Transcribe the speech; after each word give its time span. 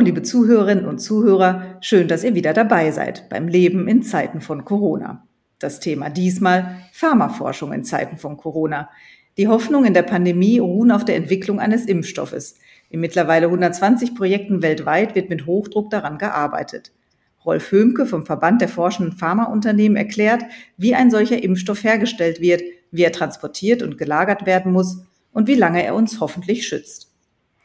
Liebe 0.00 0.22
Zuhörerinnen 0.22 0.86
und 0.86 0.98
Zuhörer, 0.98 1.76
schön, 1.82 2.08
dass 2.08 2.24
ihr 2.24 2.34
wieder 2.34 2.54
dabei 2.54 2.90
seid 2.90 3.28
beim 3.28 3.48
Leben 3.48 3.86
in 3.86 4.02
Zeiten 4.02 4.40
von 4.40 4.64
Corona. 4.64 5.26
Das 5.58 5.78
Thema 5.78 6.08
diesmal 6.08 6.76
Pharmaforschung 6.92 7.74
in 7.74 7.84
Zeiten 7.84 8.16
von 8.16 8.38
Corona. 8.38 8.88
Die 9.36 9.46
Hoffnungen 9.46 9.88
in 9.88 9.94
der 9.94 10.02
Pandemie 10.02 10.58
ruhen 10.58 10.90
auf 10.90 11.04
der 11.04 11.16
Entwicklung 11.16 11.60
eines 11.60 11.84
Impfstoffes. 11.84 12.56
In 12.88 13.00
mittlerweile 13.00 13.46
120 13.46 14.14
Projekten 14.14 14.62
weltweit 14.62 15.14
wird 15.14 15.28
mit 15.28 15.44
Hochdruck 15.44 15.90
daran 15.90 16.16
gearbeitet. 16.16 16.92
Rolf 17.44 17.70
Höhmke 17.70 18.06
vom 18.06 18.24
Verband 18.24 18.62
der 18.62 18.68
forschenden 18.68 19.16
Pharmaunternehmen 19.16 19.96
erklärt, 19.96 20.42
wie 20.78 20.94
ein 20.94 21.10
solcher 21.10 21.42
Impfstoff 21.42 21.84
hergestellt 21.84 22.40
wird, 22.40 22.62
wie 22.90 23.02
er 23.02 23.12
transportiert 23.12 23.82
und 23.82 23.98
gelagert 23.98 24.46
werden 24.46 24.72
muss 24.72 25.04
und 25.32 25.46
wie 25.46 25.54
lange 25.54 25.84
er 25.84 25.94
uns 25.94 26.20
hoffentlich 26.20 26.66
schützt. 26.66 27.09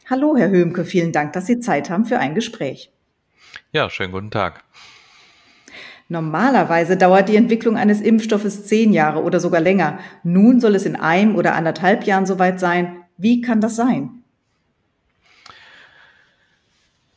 Hallo, 0.08 0.36
Herr 0.36 0.50
Höhmke, 0.50 0.84
vielen 0.84 1.10
Dank, 1.10 1.32
dass 1.32 1.46
Sie 1.46 1.58
Zeit 1.58 1.90
haben 1.90 2.04
für 2.04 2.20
ein 2.20 2.36
Gespräch. 2.36 2.92
Ja, 3.72 3.90
schönen 3.90 4.12
guten 4.12 4.30
Tag. 4.30 4.62
Normalerweise 6.08 6.96
dauert 6.96 7.28
die 7.28 7.34
Entwicklung 7.34 7.76
eines 7.76 8.00
Impfstoffes 8.00 8.66
zehn 8.66 8.92
Jahre 8.92 9.24
oder 9.24 9.40
sogar 9.40 9.60
länger. 9.60 9.98
Nun 10.22 10.60
soll 10.60 10.76
es 10.76 10.86
in 10.86 10.94
einem 10.94 11.34
oder 11.34 11.56
anderthalb 11.56 12.04
Jahren 12.04 12.24
soweit 12.24 12.60
sein. 12.60 13.02
Wie 13.16 13.40
kann 13.40 13.60
das 13.60 13.74
sein? 13.74 14.22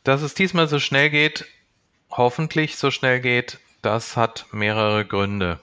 Dass 0.02 0.22
es 0.22 0.34
diesmal 0.34 0.66
so 0.66 0.80
schnell 0.80 1.10
geht, 1.10 1.44
hoffentlich 2.10 2.76
so 2.76 2.90
schnell 2.90 3.20
geht, 3.20 3.60
das 3.82 4.16
hat 4.16 4.46
mehrere 4.50 5.04
Gründe. 5.04 5.60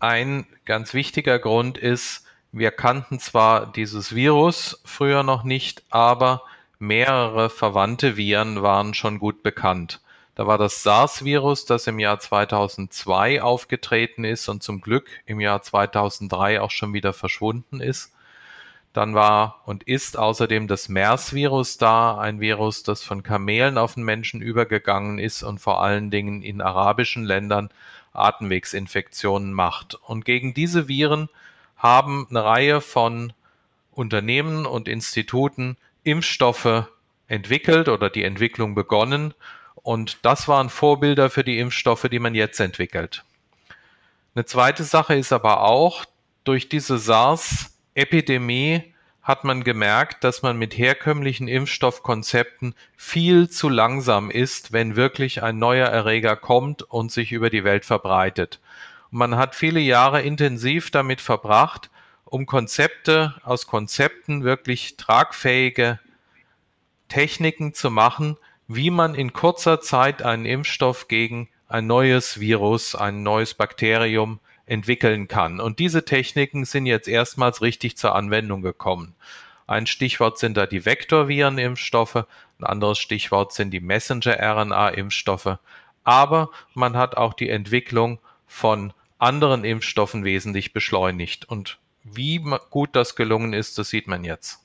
Ein 0.00 0.46
ganz 0.64 0.94
wichtiger 0.94 1.38
Grund 1.38 1.78
ist, 1.78 2.24
wir 2.52 2.70
kannten 2.70 3.20
zwar 3.20 3.70
dieses 3.70 4.14
Virus 4.14 4.80
früher 4.84 5.22
noch 5.22 5.44
nicht, 5.44 5.84
aber 5.90 6.42
mehrere 6.78 7.50
verwandte 7.50 8.16
Viren 8.16 8.62
waren 8.62 8.94
schon 8.94 9.18
gut 9.18 9.42
bekannt. 9.42 10.00
Da 10.34 10.46
war 10.46 10.58
das 10.58 10.82
SARS-Virus, 10.82 11.66
das 11.66 11.86
im 11.86 11.98
Jahr 11.98 12.18
2002 12.18 13.42
aufgetreten 13.42 14.24
ist 14.24 14.48
und 14.48 14.62
zum 14.62 14.80
Glück 14.80 15.06
im 15.26 15.38
Jahr 15.38 15.62
2003 15.62 16.60
auch 16.60 16.70
schon 16.70 16.94
wieder 16.94 17.12
verschwunden 17.12 17.80
ist. 17.80 18.12
Dann 18.92 19.14
war 19.14 19.60
und 19.66 19.84
ist 19.84 20.18
außerdem 20.18 20.66
das 20.66 20.88
MERS-Virus 20.88 21.78
da, 21.78 22.18
ein 22.18 22.40
Virus, 22.40 22.82
das 22.82 23.04
von 23.04 23.22
Kamelen 23.22 23.78
auf 23.78 23.94
den 23.94 24.02
Menschen 24.02 24.40
übergegangen 24.40 25.18
ist 25.18 25.42
und 25.44 25.60
vor 25.60 25.82
allen 25.82 26.10
Dingen 26.10 26.42
in 26.42 26.60
arabischen 26.60 27.24
Ländern 27.24 27.70
Atemwegsinfektionen 28.12 29.52
macht. 29.52 29.94
Und 29.94 30.24
gegen 30.24 30.54
diese 30.54 30.88
Viren 30.88 31.28
haben 31.80 32.26
eine 32.28 32.44
Reihe 32.44 32.80
von 32.80 33.32
Unternehmen 33.90 34.66
und 34.66 34.86
Instituten 34.86 35.76
Impfstoffe 36.04 36.84
entwickelt 37.26 37.88
oder 37.88 38.10
die 38.10 38.22
Entwicklung 38.22 38.74
begonnen. 38.74 39.34
Und 39.74 40.18
das 40.22 40.46
waren 40.46 40.68
Vorbilder 40.68 41.30
für 41.30 41.42
die 41.42 41.58
Impfstoffe, 41.58 42.06
die 42.10 42.18
man 42.18 42.34
jetzt 42.34 42.60
entwickelt. 42.60 43.24
Eine 44.34 44.44
zweite 44.44 44.84
Sache 44.84 45.14
ist 45.14 45.32
aber 45.32 45.62
auch, 45.62 46.04
durch 46.44 46.68
diese 46.68 46.98
SARS-Epidemie 46.98 48.94
hat 49.22 49.44
man 49.44 49.64
gemerkt, 49.64 50.24
dass 50.24 50.42
man 50.42 50.58
mit 50.58 50.76
herkömmlichen 50.76 51.48
Impfstoffkonzepten 51.48 52.74
viel 52.96 53.48
zu 53.48 53.68
langsam 53.68 54.30
ist, 54.30 54.72
wenn 54.72 54.96
wirklich 54.96 55.42
ein 55.42 55.58
neuer 55.58 55.88
Erreger 55.88 56.36
kommt 56.36 56.82
und 56.82 57.12
sich 57.12 57.32
über 57.32 57.50
die 57.50 57.64
Welt 57.64 57.84
verbreitet. 57.84 58.60
Man 59.10 59.36
hat 59.36 59.54
viele 59.54 59.80
Jahre 59.80 60.22
intensiv 60.22 60.90
damit 60.90 61.20
verbracht, 61.20 61.90
um 62.24 62.46
Konzepte 62.46 63.34
aus 63.42 63.66
Konzepten 63.66 64.44
wirklich 64.44 64.96
tragfähige 64.96 65.98
Techniken 67.08 67.74
zu 67.74 67.90
machen, 67.90 68.36
wie 68.68 68.90
man 68.90 69.16
in 69.16 69.32
kurzer 69.32 69.80
Zeit 69.80 70.22
einen 70.22 70.46
Impfstoff 70.46 71.08
gegen 71.08 71.48
ein 71.66 71.88
neues 71.88 72.38
Virus, 72.38 72.94
ein 72.94 73.24
neues 73.24 73.54
Bakterium 73.54 74.38
entwickeln 74.66 75.26
kann. 75.26 75.58
Und 75.58 75.80
diese 75.80 76.04
Techniken 76.04 76.64
sind 76.64 76.86
jetzt 76.86 77.08
erstmals 77.08 77.62
richtig 77.62 77.96
zur 77.96 78.14
Anwendung 78.14 78.62
gekommen. 78.62 79.16
Ein 79.66 79.88
Stichwort 79.88 80.38
sind 80.38 80.56
da 80.56 80.66
die 80.66 80.84
Vektorvirenimpfstoffe, 80.84 82.26
ein 82.60 82.64
anderes 82.64 82.98
Stichwort 82.98 83.52
sind 83.52 83.70
die 83.72 83.80
Messenger-RNA-Impfstoffe. 83.80 85.58
Aber 86.04 86.50
man 86.74 86.96
hat 86.96 87.16
auch 87.16 87.34
die 87.34 87.48
Entwicklung 87.48 88.20
von 88.46 88.92
anderen 89.20 89.64
Impfstoffen 89.64 90.24
wesentlich 90.24 90.72
beschleunigt. 90.72 91.48
Und 91.48 91.78
wie 92.02 92.42
gut 92.70 92.90
das 92.92 93.16
gelungen 93.16 93.52
ist, 93.52 93.78
das 93.78 93.90
sieht 93.90 94.06
man 94.06 94.24
jetzt. 94.24 94.60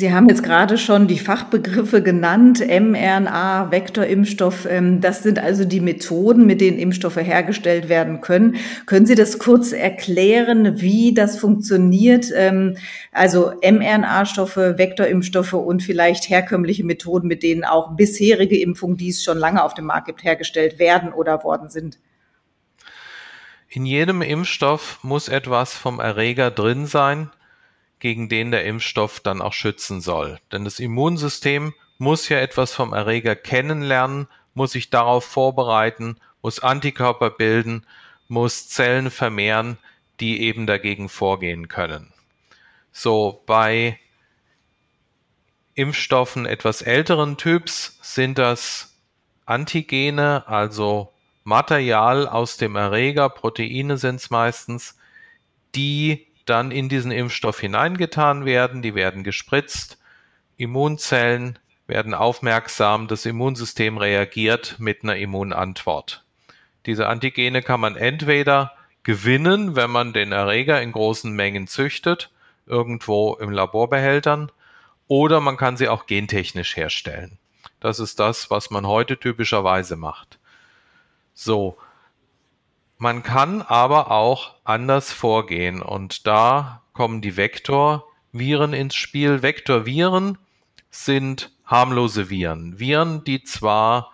Sie 0.00 0.14
haben 0.14 0.30
jetzt 0.30 0.44
gerade 0.44 0.78
schon 0.78 1.08
die 1.08 1.18
Fachbegriffe 1.18 2.02
genannt, 2.02 2.60
mRNA, 2.60 3.70
Vektorimpfstoff. 3.70 4.66
Ähm, 4.70 5.02
das 5.02 5.22
sind 5.22 5.38
also 5.38 5.66
die 5.66 5.80
Methoden, 5.80 6.46
mit 6.46 6.62
denen 6.62 6.78
Impfstoffe 6.78 7.18
hergestellt 7.18 7.90
werden 7.90 8.22
können. 8.22 8.56
Können 8.86 9.04
Sie 9.04 9.14
das 9.14 9.38
kurz 9.38 9.72
erklären, 9.72 10.80
wie 10.80 11.12
das 11.12 11.38
funktioniert? 11.38 12.30
Ähm, 12.34 12.78
also 13.12 13.52
mRNA-Stoffe, 13.62 14.78
Vektorimpfstoffe 14.78 15.52
und 15.52 15.82
vielleicht 15.82 16.30
herkömmliche 16.30 16.84
Methoden, 16.84 17.28
mit 17.28 17.42
denen 17.42 17.64
auch 17.64 17.94
bisherige 17.94 18.58
Impfungen, 18.58 18.96
die 18.96 19.10
es 19.10 19.22
schon 19.22 19.36
lange 19.36 19.62
auf 19.62 19.74
dem 19.74 19.84
Markt 19.84 20.06
gibt, 20.06 20.24
hergestellt 20.24 20.78
werden 20.78 21.12
oder 21.12 21.44
worden 21.44 21.68
sind. 21.68 21.98
In 23.72 23.86
jedem 23.86 24.20
Impfstoff 24.20 24.98
muss 25.04 25.28
etwas 25.28 25.76
vom 25.76 26.00
Erreger 26.00 26.50
drin 26.50 26.86
sein, 26.86 27.30
gegen 28.00 28.28
den 28.28 28.50
der 28.50 28.64
Impfstoff 28.64 29.20
dann 29.20 29.40
auch 29.40 29.52
schützen 29.52 30.00
soll. 30.00 30.40
Denn 30.50 30.64
das 30.64 30.80
Immunsystem 30.80 31.72
muss 31.96 32.28
ja 32.28 32.40
etwas 32.40 32.74
vom 32.74 32.92
Erreger 32.92 33.36
kennenlernen, 33.36 34.26
muss 34.54 34.72
sich 34.72 34.90
darauf 34.90 35.24
vorbereiten, 35.24 36.18
muss 36.42 36.58
Antikörper 36.58 37.30
bilden, 37.30 37.86
muss 38.26 38.68
Zellen 38.68 39.08
vermehren, 39.08 39.78
die 40.18 40.42
eben 40.42 40.66
dagegen 40.66 41.08
vorgehen 41.08 41.68
können. 41.68 42.12
So, 42.90 43.40
bei 43.46 44.00
Impfstoffen 45.74 46.44
etwas 46.44 46.82
älteren 46.82 47.36
Typs 47.36 48.00
sind 48.02 48.36
das 48.36 48.96
Antigene, 49.46 50.48
also 50.48 51.12
Material 51.50 52.28
aus 52.28 52.56
dem 52.58 52.76
Erreger, 52.76 53.28
Proteine 53.28 53.98
sind 53.98 54.16
es 54.16 54.30
meistens, 54.30 54.96
die 55.74 56.28
dann 56.46 56.70
in 56.70 56.88
diesen 56.88 57.10
Impfstoff 57.10 57.58
hineingetan 57.58 58.44
werden, 58.44 58.82
die 58.82 58.94
werden 58.94 59.24
gespritzt, 59.24 59.98
Immunzellen 60.56 61.58
werden 61.88 62.14
aufmerksam, 62.14 63.08
das 63.08 63.26
Immunsystem 63.26 63.98
reagiert 63.98 64.76
mit 64.78 65.02
einer 65.02 65.16
Immunantwort. 65.16 66.24
Diese 66.86 67.08
Antigene 67.08 67.62
kann 67.62 67.80
man 67.80 67.96
entweder 67.96 68.72
gewinnen, 69.02 69.74
wenn 69.74 69.90
man 69.90 70.12
den 70.12 70.30
Erreger 70.30 70.80
in 70.80 70.92
großen 70.92 71.32
Mengen 71.32 71.66
züchtet, 71.66 72.30
irgendwo 72.66 73.34
im 73.34 73.50
Laborbehältern, 73.50 74.52
oder 75.08 75.40
man 75.40 75.56
kann 75.56 75.76
sie 75.76 75.88
auch 75.88 76.06
gentechnisch 76.06 76.76
herstellen. 76.76 77.38
Das 77.80 77.98
ist 77.98 78.20
das, 78.20 78.50
was 78.50 78.70
man 78.70 78.86
heute 78.86 79.18
typischerweise 79.18 79.96
macht. 79.96 80.39
So. 81.34 81.76
Man 82.98 83.22
kann 83.22 83.62
aber 83.62 84.10
auch 84.10 84.54
anders 84.64 85.12
vorgehen 85.12 85.80
und 85.80 86.26
da 86.26 86.82
kommen 86.92 87.22
die 87.22 87.36
Vektorviren 87.36 88.74
ins 88.74 88.94
Spiel. 88.94 89.42
Vektorviren 89.42 90.36
sind 90.90 91.50
harmlose 91.64 92.28
Viren. 92.28 92.78
Viren, 92.78 93.24
die 93.24 93.42
zwar 93.42 94.12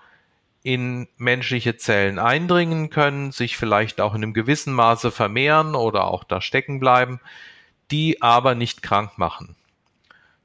in 0.62 1.08
menschliche 1.16 1.76
Zellen 1.76 2.18
eindringen 2.18 2.90
können, 2.90 3.32
sich 3.32 3.56
vielleicht 3.56 4.00
auch 4.00 4.14
in 4.14 4.22
einem 4.22 4.34
gewissen 4.34 4.72
Maße 4.72 5.10
vermehren 5.10 5.74
oder 5.74 6.04
auch 6.06 6.24
da 6.24 6.40
stecken 6.40 6.80
bleiben, 6.80 7.20
die 7.90 8.20
aber 8.20 8.54
nicht 8.54 8.82
krank 8.82 9.16
machen. 9.16 9.54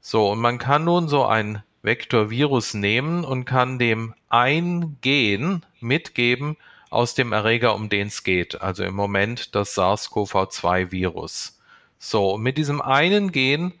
So, 0.00 0.30
und 0.30 0.38
man 0.38 0.58
kann 0.58 0.84
nun 0.84 1.08
so 1.08 1.24
ein 1.24 1.62
Vektorvirus 1.82 2.74
nehmen 2.74 3.24
und 3.24 3.44
kann 3.44 3.78
dem 3.78 4.14
ein 4.28 4.96
Gen 5.00 5.64
mitgeben, 5.82 6.56
aus 6.90 7.14
dem 7.14 7.32
Erreger, 7.32 7.74
um 7.74 7.88
den 7.88 8.08
es 8.08 8.22
geht. 8.22 8.60
Also 8.60 8.84
im 8.84 8.94
Moment 8.94 9.54
das 9.54 9.74
SARS-CoV-2-Virus. 9.74 11.58
So, 11.98 12.36
mit 12.36 12.58
diesem 12.58 12.82
einen 12.82 13.32
Gen 13.32 13.72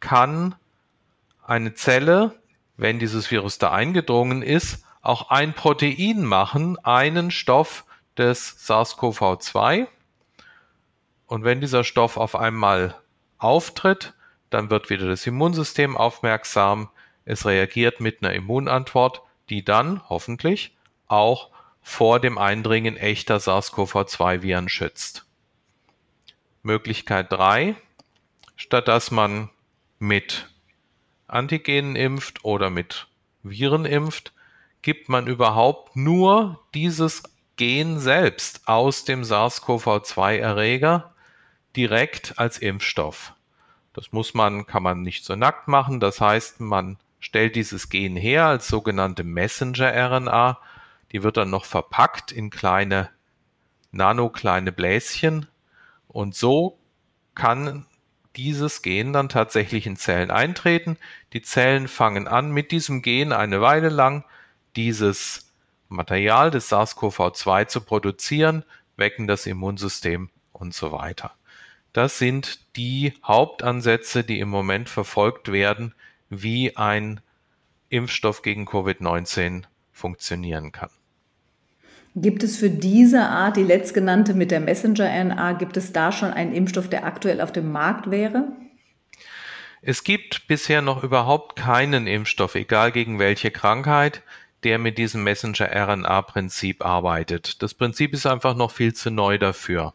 kann 0.00 0.54
eine 1.46 1.74
Zelle, 1.74 2.34
wenn 2.76 2.98
dieses 2.98 3.30
Virus 3.30 3.58
da 3.58 3.72
eingedrungen 3.72 4.42
ist, 4.42 4.84
auch 5.02 5.30
ein 5.30 5.52
Protein 5.52 6.24
machen, 6.24 6.78
einen 6.82 7.30
Stoff 7.30 7.84
des 8.16 8.66
SARS-CoV-2. 8.66 9.86
Und 11.26 11.44
wenn 11.44 11.60
dieser 11.60 11.84
Stoff 11.84 12.16
auf 12.16 12.34
einmal 12.34 12.94
auftritt, 13.38 14.14
dann 14.48 14.70
wird 14.70 14.88
wieder 14.88 15.06
das 15.06 15.26
Immunsystem 15.26 15.96
aufmerksam. 15.96 16.88
Es 17.24 17.44
reagiert 17.44 18.00
mit 18.00 18.22
einer 18.22 18.32
Immunantwort, 18.32 19.20
die 19.50 19.64
dann 19.64 20.00
hoffentlich 20.08 20.73
auch 21.08 21.50
vor 21.82 22.20
dem 22.20 22.38
Eindringen 22.38 22.96
echter 22.96 23.38
SARS-CoV-2-Viren 23.38 24.68
schützt. 24.68 25.26
Möglichkeit 26.62 27.30
3. 27.30 27.76
Statt 28.56 28.88
dass 28.88 29.10
man 29.10 29.50
mit 29.98 30.48
Antigenen 31.26 31.96
impft 31.96 32.44
oder 32.44 32.70
mit 32.70 33.08
Viren 33.42 33.84
impft, 33.84 34.32
gibt 34.82 35.08
man 35.08 35.26
überhaupt 35.26 35.96
nur 35.96 36.60
dieses 36.74 37.22
Gen 37.56 38.00
selbst 38.00 38.66
aus 38.66 39.04
dem 39.04 39.22
SARS-CoV-2-Erreger 39.22 41.14
direkt 41.76 42.38
als 42.38 42.58
Impfstoff. 42.58 43.34
Das 43.92 44.12
muss 44.12 44.34
man, 44.34 44.66
kann 44.66 44.82
man 44.82 45.02
nicht 45.02 45.24
so 45.24 45.36
nackt 45.36 45.68
machen. 45.68 46.00
Das 46.00 46.20
heißt, 46.20 46.60
man 46.60 46.98
stellt 47.20 47.56
dieses 47.56 47.88
Gen 47.88 48.16
her 48.16 48.46
als 48.46 48.68
sogenannte 48.68 49.24
Messenger-RNA. 49.24 50.58
Die 51.14 51.22
wird 51.22 51.36
dann 51.36 51.48
noch 51.48 51.64
verpackt 51.64 52.32
in 52.32 52.50
kleine, 52.50 53.08
nanokleine 53.92 54.72
Bläschen. 54.72 55.46
Und 56.08 56.34
so 56.34 56.80
kann 57.36 57.86
dieses 58.34 58.82
Gen 58.82 59.12
dann 59.12 59.28
tatsächlich 59.28 59.86
in 59.86 59.94
Zellen 59.94 60.32
eintreten. 60.32 60.98
Die 61.32 61.40
Zellen 61.40 61.86
fangen 61.86 62.26
an, 62.26 62.50
mit 62.50 62.72
diesem 62.72 63.00
Gen 63.00 63.32
eine 63.32 63.60
Weile 63.60 63.90
lang 63.90 64.24
dieses 64.74 65.52
Material 65.88 66.50
des 66.50 66.72
SARS-CoV-2 66.72 67.68
zu 67.68 67.82
produzieren, 67.82 68.64
wecken 68.96 69.28
das 69.28 69.46
Immunsystem 69.46 70.30
und 70.52 70.74
so 70.74 70.90
weiter. 70.90 71.36
Das 71.92 72.18
sind 72.18 72.74
die 72.74 73.14
Hauptansätze, 73.22 74.24
die 74.24 74.40
im 74.40 74.48
Moment 74.48 74.88
verfolgt 74.88 75.52
werden, 75.52 75.94
wie 76.28 76.76
ein 76.76 77.20
Impfstoff 77.88 78.42
gegen 78.42 78.66
Covid-19 78.66 79.62
funktionieren 79.92 80.72
kann. 80.72 80.90
Gibt 82.16 82.44
es 82.44 82.56
für 82.56 82.70
diese 82.70 83.22
Art, 83.22 83.56
die 83.56 83.64
letztgenannte 83.64 84.34
mit 84.34 84.52
der 84.52 84.60
Messenger-RNA, 84.60 85.54
gibt 85.54 85.76
es 85.76 85.92
da 85.92 86.12
schon 86.12 86.32
einen 86.32 86.54
Impfstoff, 86.54 86.88
der 86.88 87.04
aktuell 87.04 87.40
auf 87.40 87.50
dem 87.50 87.72
Markt 87.72 88.10
wäre? 88.10 88.52
Es 89.82 90.04
gibt 90.04 90.46
bisher 90.46 90.80
noch 90.80 91.02
überhaupt 91.02 91.56
keinen 91.56 92.06
Impfstoff, 92.06 92.54
egal 92.54 92.92
gegen 92.92 93.18
welche 93.18 93.50
Krankheit, 93.50 94.22
der 94.62 94.78
mit 94.78 94.96
diesem 94.96 95.24
Messenger-RNA-Prinzip 95.24 96.84
arbeitet. 96.84 97.62
Das 97.62 97.74
Prinzip 97.74 98.14
ist 98.14 98.26
einfach 98.26 98.54
noch 98.54 98.70
viel 98.70 98.94
zu 98.94 99.10
neu 99.10 99.36
dafür. 99.36 99.92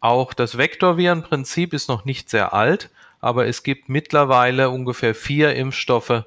Auch 0.00 0.34
das 0.34 0.58
Vektorvirenprinzip 0.58 1.72
ist 1.72 1.88
noch 1.88 2.04
nicht 2.04 2.28
sehr 2.28 2.52
alt, 2.52 2.90
aber 3.20 3.46
es 3.46 3.62
gibt 3.62 3.88
mittlerweile 3.88 4.68
ungefähr 4.68 5.14
vier 5.14 5.54
Impfstoffe, 5.54 6.24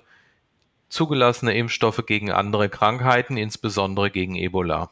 zugelassene 0.90 1.54
Impfstoffe 1.56 2.06
gegen 2.06 2.32
andere 2.32 2.70
Krankheiten, 2.70 3.38
insbesondere 3.38 4.12
gegen 4.12 4.36
Ebola. 4.36 4.90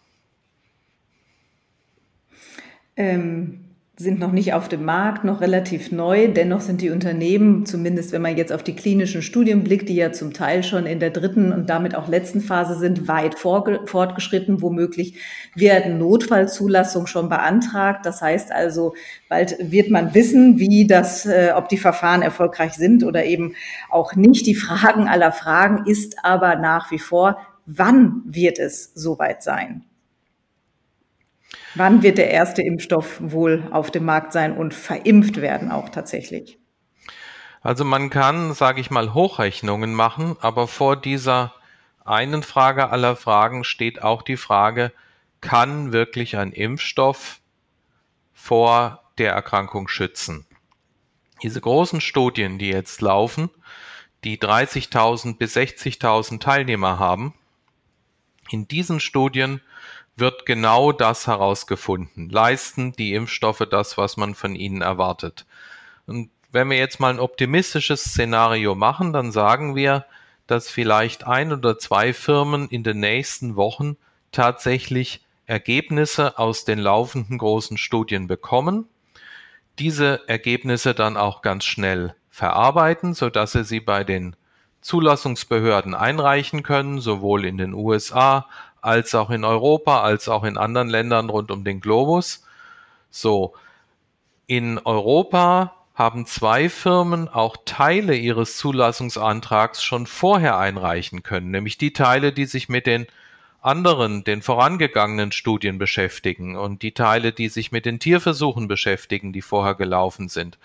Ähm, 2.98 3.65
sind 3.98 4.20
noch 4.20 4.34
nicht 4.34 4.54
auf 4.54 4.68
dem 4.68 4.84
Markt, 4.84 5.24
noch 5.24 5.40
relativ 5.40 5.94
neu. 5.94 6.28
Dennoch 6.28 6.60
sind 6.60 6.82
die 6.82 6.90
Unternehmen, 6.90 7.66
zumindest 7.66 8.12
wenn 8.12 8.22
man 8.22 8.36
jetzt 8.36 8.52
auf 8.52 8.62
die 8.62 8.76
klinischen 8.76 9.22
Studien 9.22 9.64
blickt, 9.64 9.88
die 9.88 9.96
ja 9.96 10.12
zum 10.12 10.34
Teil 10.34 10.64
schon 10.64 10.86
in 10.86 11.00
der 11.00 11.12
dritten 11.12 11.54
und 11.54 11.70
damit 11.70 11.96
auch 11.96 12.10
letzten 12.10 12.42
Phase 12.42 12.78
sind, 12.78 13.08
weit 13.08 13.36
fortgeschritten. 13.36 14.62
Womöglich 14.62 15.16
werden 15.56 15.98
Notfallzulassung 15.98 17.08
schon 17.08 17.30
beantragt. 17.30 18.06
Das 18.06 18.22
heißt 18.22 18.52
also, 18.52 18.96
bald 19.30 19.56
wird 19.60 19.90
man 19.90 20.14
wissen, 20.14 20.60
wie 20.60 20.88
das, 20.88 21.26
äh, 21.26 21.54
ob 21.56 21.70
die 21.70 21.78
Verfahren 21.78 22.22
erfolgreich 22.22 22.74
sind 22.74 23.06
oder 23.06 23.24
eben 23.24 23.54
auch 23.90 24.14
nicht. 24.16 24.46
Die 24.46 24.56
Fragen 24.56 25.08
aller 25.08 25.32
Fragen 25.32 25.86
ist 25.86 26.18
aber 26.24 26.58
nach 26.58 26.92
wie 26.92 27.00
vor, 27.00 27.38
wann 27.66 28.24
wird 28.26 28.60
es 28.60 28.92
soweit 28.94 29.42
sein? 29.42 29.86
Wann 31.76 32.04
wird 32.04 32.18
der 32.18 32.32
erste 32.32 32.62
Impfstoff 32.62 33.20
wohl 33.22 33.68
auf 33.72 33.92
dem 33.92 34.06
Markt 34.06 34.32
sein 34.32 34.56
und 34.56 34.74
verimpft 34.74 35.42
werden 35.42 35.72
auch 35.72 35.90
tatsächlich? 35.90 36.58
Also 37.62 37.84
man 37.84 38.10
kann, 38.10 38.54
sage 38.54 38.80
ich 38.80 38.92
mal, 38.92 39.14
Hochrechnungen 39.14 39.94
machen, 39.94 40.38
aber 40.40 40.68
vor 40.68 40.96
dieser 40.96 41.54
einen 42.06 42.44
Frage 42.44 42.90
aller 42.90 43.16
Fragen 43.16 43.64
steht 43.64 44.02
auch 44.02 44.22
die 44.22 44.38
Frage, 44.38 44.92
kann 45.42 45.92
wirklich 45.92 46.38
ein 46.38 46.52
Impfstoff 46.52 47.42
vor 48.34 49.04
der 49.18 49.34
Erkrankung 49.34 49.88
schützen? 49.88 50.46
Diese 51.44 51.60
großen 51.60 52.00
Studien, 52.00 52.58
die 52.58 52.70
jetzt 52.70 53.02
laufen, 53.02 53.50
die 54.24 54.40
30.000 54.40 55.38
bis 55.38 55.58
60.000 55.58 56.40
Teilnehmer 56.40 57.00
haben, 57.00 57.34
in 58.50 58.68
diesen 58.68 59.00
Studien 59.00 59.62
wird 60.16 60.46
genau 60.46 60.92
das 60.92 61.28
herausgefunden. 61.28 62.30
Leisten 62.30 62.94
die 62.94 63.14
Impfstoffe 63.14 63.68
das, 63.70 63.98
was 63.98 64.18
man 64.18 64.36
von 64.36 64.56
ihnen 64.56 64.82
erwartet? 64.82 65.46
Und 66.08 66.30
wenn 66.52 66.70
wir 66.70 66.78
jetzt 66.78 67.00
mal 67.00 67.10
ein 67.10 67.20
optimistisches 67.20 68.04
Szenario 68.04 68.76
machen, 68.76 69.12
dann 69.12 69.32
sagen 69.32 69.76
wir, 69.76 70.06
dass 70.48 70.70
vielleicht 70.70 71.26
ein 71.26 71.52
oder 71.52 71.78
zwei 71.78 72.14
Firmen 72.14 72.70
in 72.70 72.84
den 72.84 73.00
nächsten 73.00 73.56
Wochen 73.56 73.98
tatsächlich 74.32 75.26
Ergebnisse 75.48 76.40
aus 76.40 76.66
den 76.66 76.80
laufenden 76.80 77.38
großen 77.38 77.78
Studien 77.78 78.28
bekommen, 78.28 78.88
diese 79.80 80.28
Ergebnisse 80.28 80.94
dann 80.94 81.18
auch 81.18 81.42
ganz 81.42 81.66
schnell 81.66 82.16
verarbeiten, 82.30 83.14
so 83.14 83.30
dass 83.30 83.52
sie 83.52 83.64
sie 83.64 83.80
bei 83.80 84.04
den 84.04 84.36
Zulassungsbehörden 84.82 85.94
einreichen 85.94 86.64
können, 86.64 87.02
sowohl 87.02 87.46
in 87.46 87.58
den 87.58 87.74
USA 87.74 88.48
als 88.86 89.16
auch 89.16 89.32
in 89.32 89.44
Europa, 89.44 90.02
als 90.02 90.30
auch 90.30 90.44
in 90.44 90.58
anderen 90.58 90.90
Ländern 90.90 91.30
rund 91.30 91.50
um 91.50 91.64
den 91.64 91.82
Globus. 91.82 92.46
So, 93.10 93.56
in 94.46 94.78
Europa 94.80 95.74
haben 95.96 96.28
zwei 96.28 96.70
Firmen 96.70 97.28
auch 97.28 97.58
Teile 97.66 98.16
ihres 98.16 98.58
Zulassungsantrags 98.58 99.82
schon 99.82 100.06
vorher 100.06 100.60
einreichen 100.60 101.24
können, 101.24 101.50
nämlich 101.50 101.78
die 101.78 101.94
Teile, 101.94 102.32
die 102.32 102.46
sich 102.46 102.70
mit 102.70 102.86
den 102.86 103.08
anderen, 103.62 104.24
den 104.24 104.44
vorangegangenen 104.44 105.32
Studien 105.32 105.80
beschäftigen 105.80 106.56
und 106.56 106.84
die 106.84 106.92
Teile, 106.92 107.32
die 107.32 107.50
sich 107.50 107.72
mit 107.72 107.88
den 107.88 108.00
Tierversuchen 108.00 108.68
beschäftigen, 108.68 109.34
die 109.34 109.42
vorher 109.42 109.74
gelaufen 109.74 110.30
sind. 110.30 110.60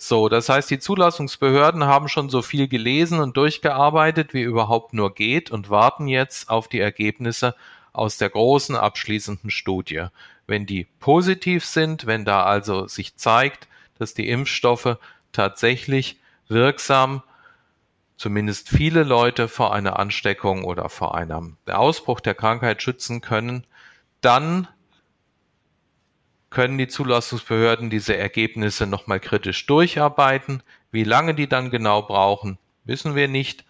So, 0.00 0.28
das 0.28 0.48
heißt, 0.48 0.70
die 0.70 0.78
Zulassungsbehörden 0.78 1.84
haben 1.84 2.08
schon 2.08 2.30
so 2.30 2.40
viel 2.40 2.68
gelesen 2.68 3.18
und 3.18 3.36
durchgearbeitet, 3.36 4.32
wie 4.32 4.42
überhaupt 4.42 4.94
nur 4.94 5.12
geht 5.12 5.50
und 5.50 5.70
warten 5.70 6.06
jetzt 6.06 6.48
auf 6.48 6.68
die 6.68 6.78
Ergebnisse 6.78 7.56
aus 7.92 8.16
der 8.16 8.30
großen 8.30 8.76
abschließenden 8.76 9.50
Studie. 9.50 10.06
Wenn 10.46 10.66
die 10.66 10.84
positiv 11.00 11.64
sind, 11.64 12.06
wenn 12.06 12.24
da 12.24 12.44
also 12.44 12.86
sich 12.86 13.16
zeigt, 13.16 13.66
dass 13.98 14.14
die 14.14 14.28
Impfstoffe 14.28 14.98
tatsächlich 15.32 16.20
wirksam 16.46 17.24
zumindest 18.16 18.68
viele 18.68 19.02
Leute 19.02 19.48
vor 19.48 19.74
einer 19.74 19.98
Ansteckung 19.98 20.62
oder 20.62 20.88
vor 20.90 21.16
einem 21.16 21.56
Ausbruch 21.66 22.20
der 22.20 22.36
Krankheit 22.36 22.82
schützen 22.82 23.20
können, 23.20 23.66
dann 24.20 24.68
können 26.50 26.78
die 26.78 26.88
Zulassungsbehörden 26.88 27.90
diese 27.90 28.16
Ergebnisse 28.16 28.86
nochmal 28.86 29.20
kritisch 29.20 29.66
durcharbeiten. 29.66 30.62
Wie 30.90 31.04
lange 31.04 31.34
die 31.34 31.48
dann 31.48 31.70
genau 31.70 32.02
brauchen, 32.02 32.58
wissen 32.84 33.14
wir 33.14 33.28
nicht. 33.28 33.64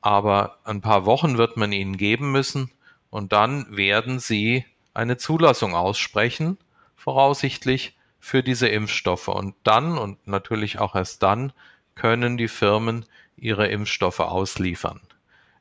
Aber 0.00 0.58
ein 0.64 0.80
paar 0.80 1.06
Wochen 1.06 1.38
wird 1.38 1.56
man 1.56 1.72
ihnen 1.72 1.96
geben 1.96 2.32
müssen 2.32 2.70
und 3.10 3.32
dann 3.32 3.76
werden 3.76 4.18
sie 4.18 4.64
eine 4.94 5.16
Zulassung 5.16 5.74
aussprechen, 5.74 6.58
voraussichtlich 6.96 7.96
für 8.20 8.42
diese 8.42 8.68
Impfstoffe. 8.68 9.28
Und 9.28 9.54
dann 9.64 9.96
und 9.98 10.26
natürlich 10.26 10.78
auch 10.78 10.94
erst 10.94 11.22
dann 11.22 11.52
können 11.94 12.36
die 12.36 12.48
Firmen 12.48 13.06
ihre 13.36 13.68
Impfstoffe 13.68 14.20
ausliefern. 14.20 15.00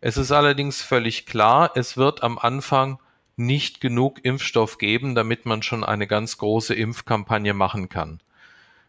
Es 0.02 0.18
ist 0.18 0.32
allerdings 0.32 0.82
völlig 0.82 1.26
klar, 1.26 1.72
es 1.76 1.98
wird 1.98 2.24
am 2.24 2.38
Anfang 2.38 3.00
nicht 3.38 3.82
genug 3.82 4.24
Impfstoff 4.26 4.78
geben, 4.78 5.16
damit 5.16 5.46
man 5.46 5.64
schon 5.64 5.84
eine 5.84 6.08
ganz 6.08 6.38
große 6.38 6.74
Impfkampagne 6.74 7.54
machen 7.54 7.88
kann. 7.88 8.20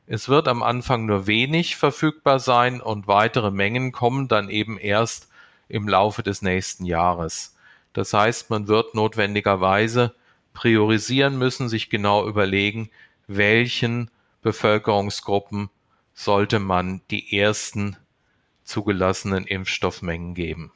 Es 0.06 0.28
wird 0.28 0.48
am 0.48 0.62
Anfang 0.62 1.04
nur 1.04 1.26
wenig 1.26 1.76
verfügbar 1.76 2.40
sein 2.40 2.80
und 2.80 3.06
weitere 3.06 3.50
Mengen 3.50 3.92
kommen 3.92 4.26
dann 4.26 4.48
eben 4.48 4.78
erst 4.78 5.28
im 5.68 5.86
Laufe 5.86 6.22
des 6.22 6.40
nächsten 6.40 6.86
Jahres. 6.86 7.54
Das 7.92 8.14
heißt, 8.14 8.48
man 8.48 8.68
wird 8.68 8.94
notwendigerweise 8.94 10.14
priorisieren 10.54 11.38
müssen, 11.38 11.68
sich 11.68 11.90
genau 11.90 12.26
überlegen, 12.26 12.90
welchen 13.26 14.10
Bevölkerungsgruppen 14.40 15.68
sollte 16.14 16.58
man 16.58 17.02
die 17.10 17.38
ersten 17.38 17.96
zugelassenen 18.64 19.44
Impfstoffmengen 19.44 20.34
geben. 20.34 20.72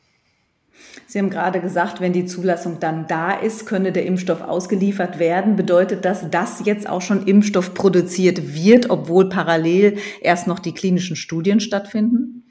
Sie 1.06 1.18
haben 1.18 1.30
gerade 1.30 1.60
gesagt, 1.60 2.00
wenn 2.00 2.12
die 2.12 2.26
Zulassung 2.26 2.80
dann 2.80 3.06
da 3.06 3.32
ist, 3.32 3.66
könne 3.66 3.92
der 3.92 4.06
Impfstoff 4.06 4.40
ausgeliefert 4.40 5.18
werden. 5.18 5.56
Bedeutet 5.56 6.04
das, 6.04 6.30
dass 6.30 6.64
jetzt 6.64 6.88
auch 6.88 7.02
schon 7.02 7.26
Impfstoff 7.26 7.74
produziert 7.74 8.54
wird, 8.54 8.90
obwohl 8.90 9.28
parallel 9.28 9.98
erst 10.20 10.46
noch 10.46 10.58
die 10.58 10.72
klinischen 10.72 11.16
Studien 11.16 11.60
stattfinden? 11.60 12.44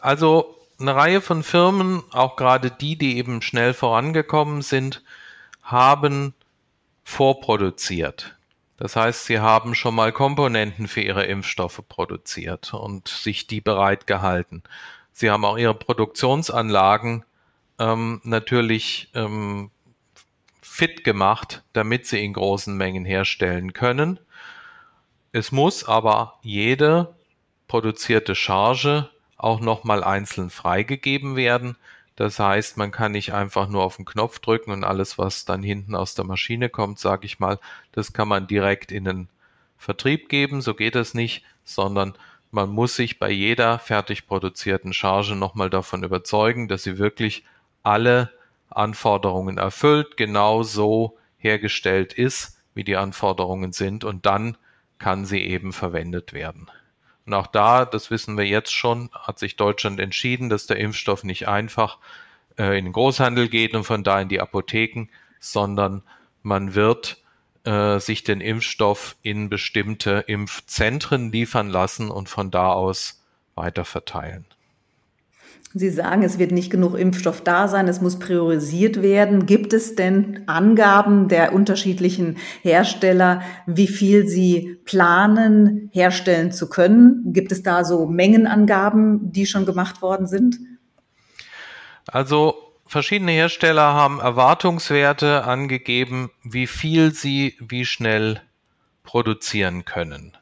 Also 0.00 0.56
eine 0.78 0.94
Reihe 0.94 1.20
von 1.20 1.42
Firmen, 1.42 2.02
auch 2.12 2.36
gerade 2.36 2.70
die, 2.70 2.96
die 2.96 3.18
eben 3.18 3.42
schnell 3.42 3.74
vorangekommen 3.74 4.62
sind, 4.62 5.02
haben 5.62 6.34
vorproduziert. 7.04 8.36
Das 8.76 8.96
heißt, 8.96 9.26
sie 9.26 9.40
haben 9.40 9.74
schon 9.74 9.94
mal 9.94 10.10
Komponenten 10.10 10.88
für 10.88 11.02
ihre 11.02 11.26
Impfstoffe 11.26 11.82
produziert 11.86 12.72
und 12.72 13.08
sich 13.08 13.46
die 13.46 13.60
bereitgehalten. 13.60 14.62
Sie 15.12 15.30
haben 15.30 15.44
auch 15.44 15.58
Ihre 15.58 15.74
Produktionsanlagen 15.74 17.24
ähm, 17.80 18.20
natürlich 18.22 19.10
ähm, 19.14 19.70
fit 20.60 21.02
gemacht, 21.02 21.64
damit 21.72 22.06
Sie 22.06 22.24
in 22.24 22.34
großen 22.34 22.76
Mengen 22.76 23.04
herstellen 23.04 23.72
können. 23.72 24.20
Es 25.32 25.50
muss 25.50 25.84
aber 25.84 26.38
jede 26.42 27.14
produzierte 27.66 28.34
Charge 28.34 29.08
auch 29.36 29.60
nochmal 29.60 30.04
einzeln 30.04 30.50
freigegeben 30.50 31.34
werden. 31.36 31.76
Das 32.16 32.38
heißt, 32.38 32.76
man 32.76 32.90
kann 32.90 33.12
nicht 33.12 33.32
einfach 33.32 33.68
nur 33.68 33.82
auf 33.82 33.96
den 33.96 34.04
Knopf 34.04 34.40
drücken 34.40 34.72
und 34.72 34.84
alles, 34.84 35.16
was 35.16 35.46
dann 35.46 35.62
hinten 35.62 35.94
aus 35.94 36.14
der 36.14 36.26
Maschine 36.26 36.68
kommt, 36.68 36.98
sage 36.98 37.24
ich 37.24 37.38
mal, 37.38 37.58
das 37.92 38.12
kann 38.12 38.28
man 38.28 38.46
direkt 38.46 38.92
in 38.92 39.04
den 39.04 39.28
Vertrieb 39.78 40.28
geben. 40.28 40.60
So 40.60 40.74
geht 40.74 40.94
das 40.94 41.14
nicht, 41.14 41.44
sondern 41.64 42.14
man 42.50 42.68
muss 42.68 42.96
sich 42.96 43.18
bei 43.18 43.30
jeder 43.30 43.78
fertig 43.78 44.26
produzierten 44.26 44.92
Charge 44.92 45.34
nochmal 45.34 45.70
davon 45.70 46.02
überzeugen, 46.02 46.68
dass 46.68 46.82
sie 46.82 46.98
wirklich 46.98 47.44
alle 47.82 48.30
Anforderungen 48.68 49.58
erfüllt, 49.58 50.16
genau 50.16 50.62
so 50.62 51.16
hergestellt 51.38 52.12
ist, 52.12 52.58
wie 52.74 52.84
die 52.84 52.96
Anforderungen 52.96 53.72
sind 53.72 54.04
und 54.04 54.26
dann 54.26 54.56
kann 54.98 55.24
sie 55.24 55.42
eben 55.42 55.72
verwendet 55.72 56.32
werden. 56.32 56.70
Und 57.26 57.34
auch 57.34 57.46
da, 57.46 57.84
das 57.84 58.10
wissen 58.10 58.36
wir 58.36 58.46
jetzt 58.46 58.72
schon, 58.72 59.10
hat 59.12 59.38
sich 59.38 59.56
Deutschland 59.56 60.00
entschieden, 60.00 60.48
dass 60.48 60.66
der 60.66 60.78
Impfstoff 60.78 61.24
nicht 61.24 61.48
einfach 61.48 61.98
äh, 62.58 62.78
in 62.78 62.86
den 62.86 62.92
Großhandel 62.92 63.48
geht 63.48 63.74
und 63.74 63.84
von 63.84 64.04
da 64.04 64.20
in 64.20 64.28
die 64.28 64.40
Apotheken, 64.40 65.08
sondern 65.38 66.02
man 66.42 66.74
wird 66.74 67.22
äh, 67.64 67.98
sich 67.98 68.24
den 68.24 68.40
Impfstoff 68.40 69.16
in 69.22 69.48
bestimmte 69.48 70.24
Impfzentren 70.26 71.32
liefern 71.32 71.68
lassen 71.68 72.10
und 72.10 72.28
von 72.28 72.50
da 72.50 72.72
aus 72.72 73.22
weiter 73.54 73.84
verteilen. 73.84 74.46
Sie 75.72 75.90
sagen, 75.90 76.24
es 76.24 76.40
wird 76.40 76.50
nicht 76.50 76.70
genug 76.70 76.98
Impfstoff 76.98 77.42
da 77.42 77.68
sein, 77.68 77.86
es 77.86 78.00
muss 78.00 78.18
priorisiert 78.18 79.02
werden. 79.02 79.46
Gibt 79.46 79.72
es 79.72 79.94
denn 79.94 80.42
Angaben 80.48 81.28
der 81.28 81.52
unterschiedlichen 81.52 82.38
Hersteller, 82.62 83.42
wie 83.66 83.86
viel 83.86 84.26
sie 84.26 84.78
planen, 84.84 85.88
herstellen 85.92 86.50
zu 86.50 86.68
können? 86.68 87.32
Gibt 87.32 87.52
es 87.52 87.62
da 87.62 87.84
so 87.84 88.06
Mengenangaben, 88.06 89.30
die 89.30 89.46
schon 89.46 89.64
gemacht 89.64 90.02
worden 90.02 90.26
sind? 90.26 90.58
Also 92.08 92.56
verschiedene 92.84 93.30
Hersteller 93.30 93.94
haben 93.94 94.18
Erwartungswerte 94.18 95.44
angegeben, 95.44 96.30
wie 96.42 96.66
viel 96.66 97.14
sie 97.14 97.54
wie 97.60 97.84
schnell 97.84 98.40
produzieren 99.04 99.84
können. 99.84 100.36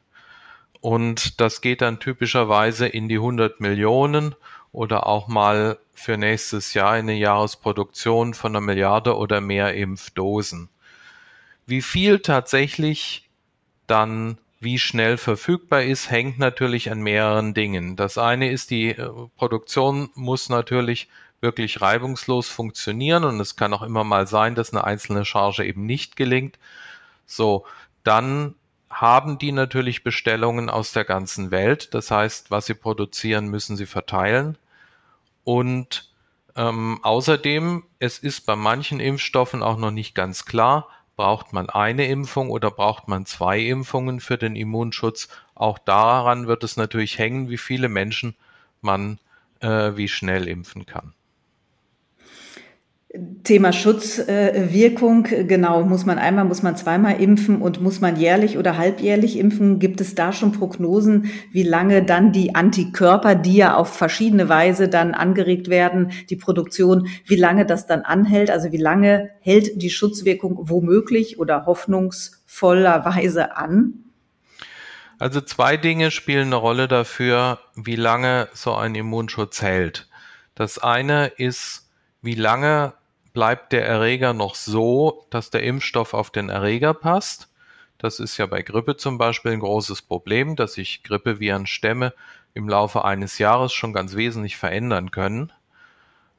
Und 0.81 1.39
das 1.39 1.61
geht 1.61 1.81
dann 1.81 1.99
typischerweise 1.99 2.87
in 2.87 3.09
die 3.09 3.17
100 3.17 3.59
Millionen 3.59 4.33
oder 4.71 5.07
auch 5.07 5.27
mal 5.27 5.79
für 5.93 6.17
nächstes 6.17 6.73
Jahr 6.73 6.91
eine 6.91 7.13
Jahresproduktion 7.13 8.33
von 8.33 8.51
einer 8.51 8.61
Milliarde 8.61 9.17
oder 9.17 9.41
mehr 9.41 9.73
Impfdosen. 9.73 10.69
Wie 11.65 11.81
viel 11.81 12.19
tatsächlich 12.19 13.29
dann 13.87 14.37
wie 14.59 14.77
schnell 14.77 15.17
verfügbar 15.17 15.83
ist, 15.83 16.11
hängt 16.11 16.37
natürlich 16.37 16.91
an 16.91 16.99
mehreren 16.99 17.53
Dingen. 17.53 17.95
Das 17.95 18.17
eine 18.17 18.51
ist, 18.51 18.71
die 18.71 18.89
äh, 18.89 19.09
Produktion 19.37 20.09
muss 20.15 20.49
natürlich 20.49 21.07
wirklich 21.41 21.79
reibungslos 21.79 22.49
funktionieren 22.49 23.23
und 23.23 23.39
es 23.39 23.55
kann 23.55 23.73
auch 23.73 23.81
immer 23.81 24.03
mal 24.03 24.27
sein, 24.27 24.55
dass 24.55 24.73
eine 24.73 24.83
einzelne 24.83 25.23
Charge 25.23 25.65
eben 25.65 25.85
nicht 25.85 26.17
gelingt. 26.17 26.59
So, 27.25 27.65
dann 28.03 28.55
haben 28.89 29.37
die 29.37 29.51
natürlich 29.51 30.03
Bestellungen 30.03 30.69
aus 30.69 30.91
der 30.91 31.05
ganzen 31.05 31.51
Welt. 31.51 31.93
Das 31.93 32.11
heißt, 32.11 32.51
was 32.51 32.65
sie 32.65 32.73
produzieren, 32.73 33.47
müssen 33.47 33.77
sie 33.77 33.85
verteilen. 33.85 34.57
Und 35.43 36.09
ähm, 36.55 36.99
außerdem, 37.03 37.83
es 37.99 38.19
ist 38.19 38.45
bei 38.45 38.55
manchen 38.55 38.99
Impfstoffen 38.99 39.63
auch 39.63 39.77
noch 39.77 39.91
nicht 39.91 40.15
ganz 40.15 40.45
klar, 40.45 40.89
braucht 41.15 41.53
man 41.53 41.69
eine 41.69 42.07
Impfung 42.07 42.49
oder 42.49 42.71
braucht 42.71 43.07
man 43.07 43.25
zwei 43.25 43.59
Impfungen 43.59 44.19
für 44.19 44.37
den 44.37 44.55
Immunschutz. 44.55 45.27
Auch 45.53 45.77
daran 45.77 46.47
wird 46.47 46.63
es 46.63 46.77
natürlich 46.77 47.17
hängen, 47.17 47.49
wie 47.49 47.57
viele 47.57 47.89
Menschen 47.89 48.35
man 48.81 49.19
äh, 49.59 49.95
wie 49.95 50.07
schnell 50.07 50.47
impfen 50.47 50.85
kann. 50.85 51.13
Thema 53.43 53.73
Schutzwirkung, 53.73 55.25
äh, 55.25 55.43
genau, 55.43 55.81
muss 55.81 56.05
man 56.05 56.19
einmal, 56.19 56.45
muss 56.45 56.61
man 56.61 56.77
zweimal 56.77 57.19
impfen 57.19 57.59
und 57.59 57.81
muss 57.81 58.01
man 58.01 58.17
jährlich 58.17 58.55
oder 58.59 58.77
halbjährlich 58.77 59.39
impfen? 59.39 59.79
Gibt 59.79 59.99
es 59.99 60.13
da 60.13 60.31
schon 60.31 60.51
Prognosen, 60.51 61.31
wie 61.51 61.63
lange 61.63 62.03
dann 62.03 62.31
die 62.31 62.53
Antikörper, 62.53 63.33
die 63.33 63.55
ja 63.55 63.75
auf 63.75 63.91
verschiedene 63.91 64.47
Weise 64.47 64.89
dann 64.89 65.15
angeregt 65.15 65.69
werden, 65.69 66.11
die 66.29 66.35
Produktion, 66.35 67.07
wie 67.25 67.35
lange 67.35 67.65
das 67.65 67.87
dann 67.87 68.01
anhält? 68.01 68.51
Also 68.51 68.71
wie 68.71 68.77
lange 68.77 69.31
hält 69.39 69.81
die 69.81 69.89
Schutzwirkung 69.89 70.69
womöglich 70.69 71.39
oder 71.39 71.65
hoffnungsvollerweise 71.65 73.57
an? 73.57 74.03
Also 75.17 75.41
zwei 75.41 75.77
Dinge 75.77 76.11
spielen 76.11 76.47
eine 76.47 76.57
Rolle 76.57 76.87
dafür, 76.87 77.57
wie 77.75 77.95
lange 77.95 78.49
so 78.53 78.75
ein 78.75 78.93
Immunschutz 78.93 79.63
hält. 79.63 80.07
Das 80.53 80.77
eine 80.77 81.25
ist, 81.37 81.89
wie 82.21 82.35
lange 82.35 82.93
bleibt 83.33 83.73
der 83.73 83.85
Erreger 83.85 84.33
noch 84.33 84.55
so, 84.55 85.25
dass 85.29 85.49
der 85.49 85.63
Impfstoff 85.63 86.13
auf 86.13 86.31
den 86.31 86.49
Erreger 86.49 86.93
passt. 86.93 87.49
Das 87.97 88.19
ist 88.19 88.37
ja 88.37 88.45
bei 88.45 88.61
Grippe 88.61 88.97
zum 88.97 89.17
Beispiel 89.17 89.51
ein 89.51 89.59
großes 89.59 90.01
Problem, 90.03 90.55
dass 90.55 90.73
sich 90.73 91.03
Grippevirenstämme 91.03 92.13
im 92.53 92.69
Laufe 92.69 93.05
eines 93.05 93.37
Jahres 93.37 93.73
schon 93.73 93.93
ganz 93.93 94.15
wesentlich 94.15 94.57
verändern 94.57 95.11
können. 95.11 95.51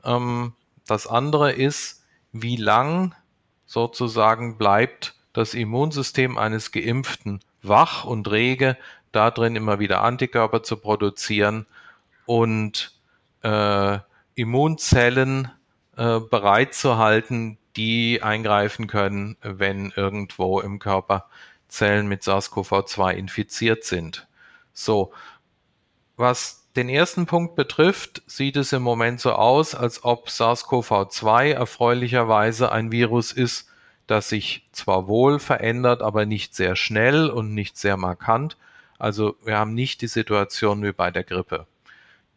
Ähm, 0.04 0.54
das 0.86 1.06
andere 1.06 1.52
ist, 1.52 2.04
wie 2.32 2.56
lang 2.56 3.14
sozusagen 3.66 4.58
bleibt 4.58 5.14
das 5.32 5.54
Immunsystem 5.54 6.38
eines 6.38 6.72
Geimpften 6.72 7.40
wach 7.62 8.04
und 8.04 8.30
rege, 8.30 8.76
darin 9.12 9.56
immer 9.56 9.78
wieder 9.78 10.02
Antikörper 10.02 10.62
zu 10.62 10.76
produzieren 10.76 11.66
und 12.26 12.92
äh, 13.42 13.98
Immunzellen 14.34 15.50
äh, 16.00 16.18
bereit 16.18 16.72
zu 16.72 16.96
halten, 16.96 17.58
die 17.76 18.22
eingreifen 18.22 18.86
können, 18.86 19.36
wenn 19.42 19.92
irgendwo 19.94 20.60
im 20.60 20.78
Körper 20.78 21.26
Zellen 21.68 22.08
mit 22.08 22.22
SARS-CoV-2 22.22 23.12
infiziert 23.12 23.84
sind. 23.84 24.26
So, 24.72 25.12
was 26.16 26.70
den 26.74 26.88
ersten 26.88 27.26
Punkt 27.26 27.54
betrifft, 27.54 28.22
sieht 28.26 28.56
es 28.56 28.72
im 28.72 28.82
Moment 28.82 29.20
so 29.20 29.32
aus, 29.32 29.74
als 29.74 30.02
ob 30.02 30.30
SARS-CoV-2 30.30 31.50
erfreulicherweise 31.52 32.72
ein 32.72 32.90
Virus 32.90 33.30
ist, 33.30 33.68
das 34.06 34.30
sich 34.30 34.66
zwar 34.72 35.06
wohl 35.06 35.38
verändert, 35.38 36.00
aber 36.00 36.24
nicht 36.24 36.54
sehr 36.54 36.76
schnell 36.76 37.28
und 37.28 37.52
nicht 37.52 37.76
sehr 37.76 37.98
markant. 37.98 38.56
Also 38.98 39.36
wir 39.44 39.58
haben 39.58 39.74
nicht 39.74 40.00
die 40.00 40.08
Situation 40.08 40.82
wie 40.82 40.92
bei 40.92 41.10
der 41.10 41.24
Grippe. 41.24 41.66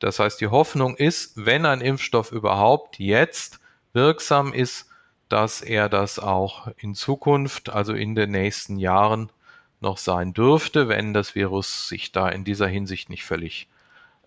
Das 0.03 0.19
heißt, 0.19 0.41
die 0.41 0.49
Hoffnung 0.49 0.97
ist, 0.97 1.45
wenn 1.45 1.65
ein 1.65 1.79
Impfstoff 1.79 2.33
überhaupt 2.33 2.99
jetzt 2.99 3.61
wirksam 3.93 4.51
ist, 4.51 4.89
dass 5.29 5.61
er 5.61 5.87
das 5.87 6.19
auch 6.19 6.67
in 6.75 6.93
Zukunft, 6.93 7.69
also 7.69 7.93
in 7.93 8.13
den 8.13 8.31
nächsten 8.31 8.77
Jahren 8.77 9.31
noch 9.79 9.97
sein 9.97 10.33
dürfte, 10.33 10.89
wenn 10.89 11.13
das 11.13 11.35
Virus 11.35 11.87
sich 11.87 12.11
da 12.11 12.27
in 12.27 12.43
dieser 12.43 12.67
Hinsicht 12.67 13.09
nicht 13.09 13.23
völlig 13.23 13.69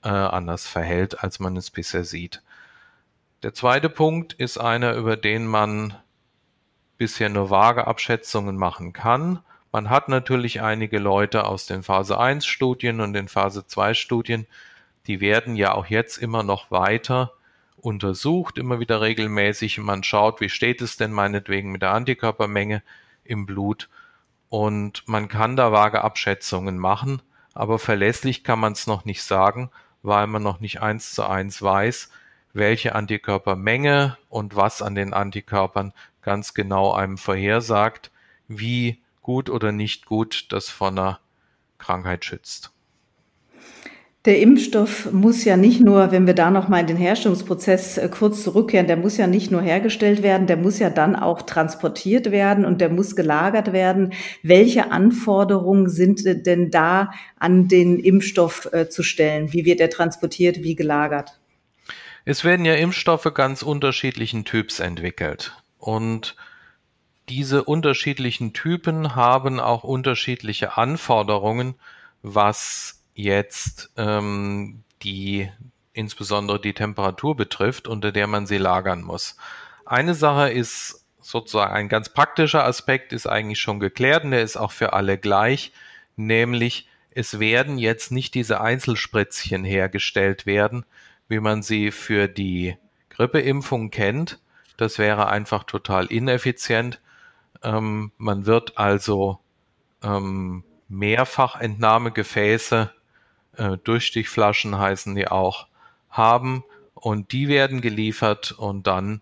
äh, 0.02 0.08
anders 0.08 0.66
verhält, 0.66 1.22
als 1.22 1.40
man 1.40 1.58
es 1.58 1.70
bisher 1.70 2.04
sieht. 2.04 2.40
Der 3.42 3.52
zweite 3.52 3.90
Punkt 3.90 4.32
ist 4.32 4.56
einer, 4.56 4.94
über 4.94 5.18
den 5.18 5.46
man 5.46 5.94
bisher 6.96 7.28
nur 7.28 7.50
vage 7.50 7.86
Abschätzungen 7.86 8.56
machen 8.56 8.94
kann. 8.94 9.40
Man 9.72 9.90
hat 9.90 10.08
natürlich 10.08 10.62
einige 10.62 10.98
Leute 10.98 11.44
aus 11.44 11.66
den 11.66 11.82
Phase 11.82 12.18
1 12.18 12.46
Studien 12.46 13.02
und 13.02 13.12
den 13.12 13.28
Phase 13.28 13.66
2 13.66 13.92
Studien, 13.92 14.46
die 15.06 15.20
werden 15.20 15.56
ja 15.56 15.74
auch 15.74 15.86
jetzt 15.86 16.18
immer 16.18 16.42
noch 16.42 16.70
weiter 16.70 17.32
untersucht, 17.76 18.58
immer 18.58 18.80
wieder 18.80 19.00
regelmäßig. 19.00 19.78
Man 19.78 20.02
schaut, 20.02 20.40
wie 20.40 20.48
steht 20.48 20.82
es 20.82 20.96
denn 20.96 21.12
meinetwegen 21.12 21.70
mit 21.70 21.82
der 21.82 21.92
Antikörpermenge 21.92 22.82
im 23.24 23.46
Blut. 23.46 23.88
Und 24.48 25.06
man 25.06 25.28
kann 25.28 25.56
da 25.56 25.72
vage 25.72 26.02
Abschätzungen 26.02 26.78
machen, 26.78 27.22
aber 27.54 27.78
verlässlich 27.78 28.44
kann 28.44 28.58
man 28.58 28.72
es 28.72 28.86
noch 28.86 29.04
nicht 29.04 29.22
sagen, 29.22 29.70
weil 30.02 30.26
man 30.26 30.42
noch 30.42 30.60
nicht 30.60 30.82
eins 30.82 31.12
zu 31.14 31.26
eins 31.26 31.62
weiß, 31.62 32.10
welche 32.52 32.94
Antikörpermenge 32.94 34.16
und 34.28 34.56
was 34.56 34.82
an 34.82 34.94
den 34.94 35.12
Antikörpern 35.12 35.92
ganz 36.22 36.54
genau 36.54 36.92
einem 36.92 37.18
vorhersagt, 37.18 38.10
wie 38.48 39.00
gut 39.22 39.50
oder 39.50 39.72
nicht 39.72 40.06
gut 40.06 40.46
das 40.50 40.68
von 40.68 40.98
einer 40.98 41.20
Krankheit 41.78 42.24
schützt. 42.24 42.72
Der 44.26 44.40
Impfstoff 44.40 45.12
muss 45.12 45.44
ja 45.44 45.56
nicht 45.56 45.80
nur, 45.80 46.10
wenn 46.10 46.26
wir 46.26 46.34
da 46.34 46.50
noch 46.50 46.66
mal 46.66 46.80
in 46.80 46.88
den 46.88 46.96
Herstellungsprozess 46.96 47.96
äh, 47.96 48.08
kurz 48.08 48.42
zurückkehren, 48.42 48.88
der 48.88 48.96
muss 48.96 49.16
ja 49.16 49.28
nicht 49.28 49.52
nur 49.52 49.62
hergestellt 49.62 50.24
werden, 50.24 50.48
der 50.48 50.56
muss 50.56 50.80
ja 50.80 50.90
dann 50.90 51.14
auch 51.14 51.42
transportiert 51.42 52.32
werden 52.32 52.64
und 52.64 52.80
der 52.80 52.88
muss 52.88 53.14
gelagert 53.14 53.72
werden. 53.72 54.12
Welche 54.42 54.90
Anforderungen 54.90 55.88
sind 55.88 56.24
denn 56.24 56.72
da 56.72 57.12
an 57.38 57.68
den 57.68 58.00
Impfstoff 58.00 58.68
äh, 58.72 58.88
zu 58.88 59.04
stellen? 59.04 59.52
Wie 59.52 59.64
wird 59.64 59.80
er 59.80 59.90
transportiert, 59.90 60.64
wie 60.64 60.74
gelagert? 60.74 61.38
Es 62.24 62.44
werden 62.44 62.66
ja 62.66 62.74
Impfstoffe 62.74 63.32
ganz 63.32 63.62
unterschiedlichen 63.62 64.44
Typs 64.44 64.80
entwickelt 64.80 65.52
und 65.78 66.34
diese 67.28 67.62
unterschiedlichen 67.62 68.52
Typen 68.52 69.14
haben 69.14 69.60
auch 69.60 69.84
unterschiedliche 69.84 70.76
Anforderungen, 70.76 71.76
was 72.22 72.95
jetzt 73.16 73.90
ähm, 73.96 74.84
die 75.02 75.50
insbesondere 75.92 76.60
die 76.60 76.74
Temperatur 76.74 77.34
betrifft, 77.34 77.88
unter 77.88 78.12
der 78.12 78.26
man 78.26 78.46
sie 78.46 78.58
lagern 78.58 79.02
muss. 79.02 79.36
Eine 79.86 80.14
Sache 80.14 80.50
ist 80.50 81.04
sozusagen 81.20 81.72
ein 81.72 81.88
ganz 81.88 82.10
praktischer 82.10 82.64
Aspekt, 82.64 83.12
ist 83.12 83.26
eigentlich 83.26 83.60
schon 83.60 83.80
geklärt 83.80 84.24
und 84.24 84.32
der 84.32 84.42
ist 84.42 84.56
auch 84.56 84.72
für 84.72 84.92
alle 84.92 85.18
gleich, 85.18 85.72
nämlich 86.16 86.88
es 87.10 87.40
werden 87.40 87.78
jetzt 87.78 88.12
nicht 88.12 88.34
diese 88.34 88.60
Einzelspritzchen 88.60 89.64
hergestellt 89.64 90.44
werden, 90.44 90.84
wie 91.28 91.40
man 91.40 91.62
sie 91.62 91.90
für 91.90 92.28
die 92.28 92.76
Grippeimpfung 93.08 93.90
kennt. 93.90 94.38
Das 94.76 94.98
wäre 94.98 95.28
einfach 95.28 95.64
total 95.64 96.06
ineffizient. 96.06 97.00
Ähm, 97.62 98.12
man 98.18 98.44
wird 98.44 98.76
also 98.76 99.40
ähm, 100.02 100.62
Mehrfachentnahmegefäße, 100.88 102.92
äh, 103.56 103.76
Durchstichflaschen 103.78 104.78
heißen 104.78 105.14
die 105.14 105.28
auch, 105.28 105.66
haben 106.10 106.64
und 106.94 107.32
die 107.32 107.48
werden 107.48 107.80
geliefert 107.80 108.52
und 108.52 108.86
dann 108.86 109.20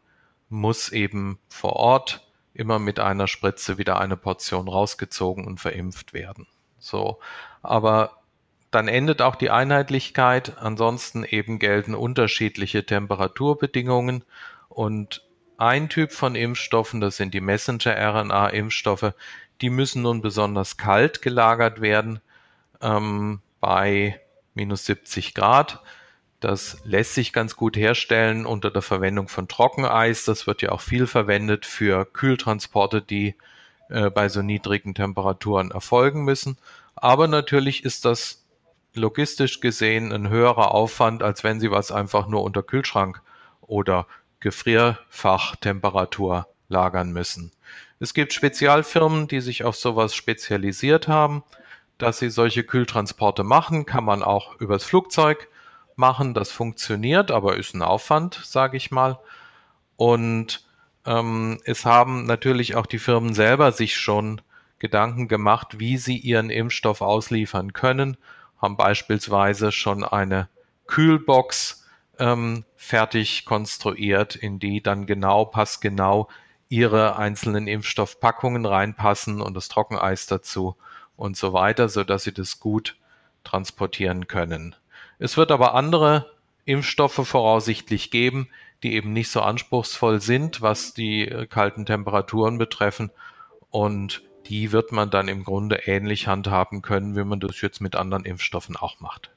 muss 0.48 0.90
eben 0.90 1.38
vor 1.48 1.74
Ort 1.74 2.26
immer 2.54 2.78
mit 2.78 3.00
einer 3.00 3.26
Spritze 3.26 3.78
wieder 3.78 3.98
eine 3.98 4.16
Portion 4.16 4.68
rausgezogen 4.68 5.44
und 5.44 5.60
verimpft 5.60 6.12
werden. 6.12 6.46
So, 6.78 7.18
aber 7.62 8.18
dann 8.70 8.88
endet 8.88 9.22
auch 9.22 9.36
die 9.36 9.50
Einheitlichkeit. 9.50 10.58
Ansonsten 10.58 11.24
eben 11.24 11.58
gelten 11.58 11.94
unterschiedliche 11.94 12.84
Temperaturbedingungen 12.84 14.24
und 14.68 15.24
ein 15.56 15.88
Typ 15.88 16.12
von 16.12 16.34
Impfstoffen, 16.34 17.00
das 17.00 17.16
sind 17.16 17.34
die 17.34 17.40
Messenger-RNA-Impfstoffe, 17.40 19.14
die 19.60 19.70
müssen 19.70 20.02
nun 20.02 20.20
besonders 20.20 20.76
kalt 20.76 21.22
gelagert 21.22 21.80
werden 21.80 22.20
ähm, 22.80 23.40
bei 23.60 24.20
minus 24.54 24.86
70 24.86 25.34
Grad. 25.34 25.82
Das 26.40 26.78
lässt 26.84 27.14
sich 27.14 27.32
ganz 27.32 27.56
gut 27.56 27.76
herstellen 27.76 28.46
unter 28.46 28.70
der 28.70 28.82
Verwendung 28.82 29.28
von 29.28 29.48
Trockeneis. 29.48 30.24
Das 30.24 30.46
wird 30.46 30.62
ja 30.62 30.72
auch 30.72 30.80
viel 30.80 31.06
verwendet 31.06 31.66
für 31.66 32.04
Kühltransporte, 32.04 33.00
die 33.00 33.34
äh, 33.88 34.10
bei 34.10 34.28
so 34.28 34.42
niedrigen 34.42 34.94
Temperaturen 34.94 35.70
erfolgen 35.70 36.24
müssen. 36.24 36.58
Aber 36.96 37.28
natürlich 37.28 37.84
ist 37.84 38.04
das 38.04 38.44
logistisch 38.94 39.60
gesehen 39.60 40.12
ein 40.12 40.28
höherer 40.28 40.72
Aufwand, 40.72 41.22
als 41.22 41.44
wenn 41.44 41.60
Sie 41.60 41.70
was 41.70 41.90
einfach 41.90 42.28
nur 42.28 42.42
unter 42.42 42.62
Kühlschrank 42.62 43.22
oder 43.60 44.06
Gefrierfachtemperatur 44.40 46.46
lagern 46.68 47.12
müssen. 47.12 47.52
Es 48.00 48.14
gibt 48.14 48.32
Spezialfirmen, 48.32 49.28
die 49.28 49.40
sich 49.40 49.64
auf 49.64 49.76
sowas 49.76 50.14
spezialisiert 50.14 51.08
haben, 51.08 51.42
dass 51.98 52.18
sie 52.18 52.30
solche 52.30 52.64
Kühltransporte 52.64 53.44
machen, 53.44 53.86
kann 53.86 54.04
man 54.04 54.22
auch 54.22 54.58
übers 54.60 54.84
Flugzeug 54.84 55.48
machen. 55.96 56.34
Das 56.34 56.50
funktioniert, 56.50 57.30
aber 57.30 57.56
ist 57.56 57.74
ein 57.74 57.82
Aufwand, 57.82 58.40
sage 58.44 58.76
ich 58.76 58.90
mal. 58.90 59.18
Und 59.96 60.64
ähm, 61.06 61.60
es 61.64 61.84
haben 61.84 62.24
natürlich 62.26 62.76
auch 62.76 62.86
die 62.86 62.98
Firmen 62.98 63.34
selber 63.34 63.72
sich 63.72 63.96
schon 63.96 64.40
Gedanken 64.78 65.28
gemacht, 65.28 65.78
wie 65.78 65.96
sie 65.96 66.18
ihren 66.18 66.50
Impfstoff 66.50 67.00
ausliefern 67.00 67.72
können, 67.72 68.16
haben 68.60 68.76
beispielsweise 68.76 69.72
schon 69.72 70.04
eine 70.04 70.48
Kühlbox 70.86 71.86
ähm, 72.18 72.64
fertig 72.76 73.44
konstruiert, 73.44 74.36
in 74.36 74.58
die 74.58 74.82
dann 74.82 75.06
genau, 75.06 75.44
passgenau 75.46 76.28
ihre 76.68 77.16
einzelnen 77.16 77.66
Impfstoffpackungen 77.66 78.66
reinpassen 78.66 79.40
und 79.40 79.54
das 79.54 79.68
Trockeneis 79.68 80.26
dazu 80.26 80.76
und 81.16 81.36
so 81.36 81.52
weiter, 81.52 81.88
so 81.88 82.04
dass 82.04 82.24
sie 82.24 82.32
das 82.32 82.60
gut 82.60 82.96
transportieren 83.44 84.26
können. 84.26 84.74
Es 85.18 85.36
wird 85.36 85.52
aber 85.52 85.74
andere 85.74 86.30
Impfstoffe 86.64 87.26
voraussichtlich 87.26 88.10
geben, 88.10 88.48
die 88.82 88.94
eben 88.94 89.12
nicht 89.12 89.30
so 89.30 89.40
anspruchsvoll 89.40 90.20
sind, 90.20 90.62
was 90.62 90.94
die 90.94 91.28
äh, 91.28 91.46
kalten 91.46 91.86
Temperaturen 91.86 92.58
betreffen. 92.58 93.10
Und 93.70 94.22
die 94.46 94.72
wird 94.72 94.92
man 94.92 95.10
dann 95.10 95.28
im 95.28 95.44
Grunde 95.44 95.82
ähnlich 95.86 96.26
handhaben 96.26 96.82
können, 96.82 97.16
wie 97.16 97.24
man 97.24 97.40
das 97.40 97.60
jetzt 97.60 97.80
mit 97.80 97.96
anderen 97.96 98.24
Impfstoffen 98.24 98.76
auch 98.76 99.00
macht. 99.00 99.30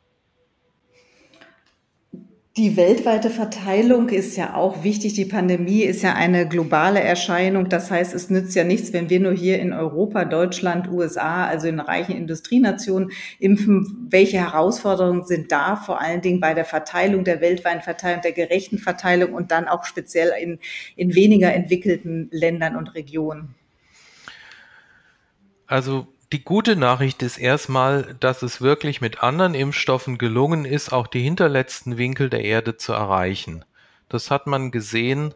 Die 2.58 2.76
weltweite 2.76 3.30
Verteilung 3.30 4.10
ist 4.10 4.36
ja 4.36 4.56
auch 4.56 4.84
wichtig. 4.84 5.14
Die 5.14 5.26
Pandemie 5.26 5.84
ist 5.84 6.02
ja 6.02 6.16
eine 6.16 6.48
globale 6.48 7.00
Erscheinung. 7.00 7.70
Das 7.70 7.92
heißt, 7.92 8.16
es 8.16 8.32
nützt 8.32 8.56
ja 8.56 8.64
nichts, 8.64 8.94
wenn 8.94 9.12
wir 9.12 9.20
nur 9.20 9.34
hier 9.34 9.60
in 9.60 9.74
Europa, 9.74 10.26
Deutschland, 10.26 10.90
USA, 10.90 11.46
also 11.46 11.68
in 11.68 11.80
reichen 11.80 12.16
Industrienationen 12.16 13.12
impfen. 13.38 14.08
Welche 14.10 14.38
Herausforderungen 14.38 15.24
sind 15.24 15.52
da 15.52 15.76
vor 15.76 16.02
allen 16.02 16.22
Dingen 16.22 16.40
bei 16.40 16.56
der 16.56 16.66
Verteilung, 16.66 17.24
der 17.24 17.42
weltweiten 17.42 17.84
Verteilung, 17.84 18.24
der 18.24 18.32
gerechten 18.32 18.80
Verteilung 18.80 19.34
und 19.34 19.52
dann 19.52 19.68
auch 19.68 19.84
speziell 19.84 20.32
in, 20.42 20.58
in 20.96 21.14
weniger 21.14 21.54
entwickelten 21.54 22.28
Ländern 22.32 22.76
und 22.76 22.96
Regionen? 22.96 23.54
Also 25.68 26.08
die 26.34 26.44
gute 26.44 26.76
Nachricht 26.76 27.24
ist 27.24 27.38
erstmal, 27.38 28.16
dass 28.20 28.42
es 28.42 28.62
wirklich 28.62 29.00
mit 29.00 29.24
anderen 29.24 29.56
Impfstoffen 29.56 30.18
gelungen 30.18 30.66
ist, 30.66 30.92
auch 30.92 31.08
die 31.08 31.22
hinterletzten 31.22 31.98
Winkel 31.98 32.30
der 32.30 32.44
Erde 32.44 32.76
zu 32.76 32.92
erreichen. 32.92 33.64
Das 34.10 34.30
hat 34.30 34.46
man 34.46 34.72
gesehen 34.72 35.34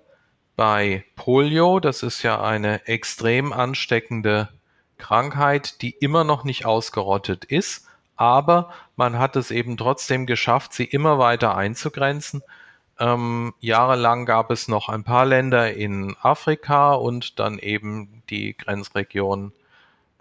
bei 0.58 1.06
Polio. 1.16 1.80
Das 1.80 2.04
ist 2.04 2.24
ja 2.24 2.42
eine 2.42 2.88
extrem 2.88 3.54
ansteckende 3.54 4.50
Krankheit, 4.98 5.82
die 5.82 5.92
immer 5.92 6.24
noch 6.26 6.44
nicht 6.44 6.66
ausgerottet 6.66 7.46
ist. 7.46 7.88
Aber 8.18 8.72
man 8.98 9.18
hat 9.18 9.36
es 9.36 9.50
eben 9.50 9.78
trotzdem 9.78 10.26
geschafft, 10.26 10.74
sie 10.74 10.86
immer 10.86 11.18
weiter 11.18 11.56
einzugrenzen. 11.56 12.44
Ähm, 13.00 13.54
jahrelang 13.60 14.26
gab 14.26 14.52
es 14.52 14.68
noch 14.68 14.90
ein 14.90 15.04
paar 15.04 15.26
Länder 15.26 15.74
in 15.74 16.16
Afrika 16.22 16.94
und 16.94 17.40
dann 17.40 17.58
eben 17.58 18.24
die 18.30 18.56
Grenzregion 18.56 19.54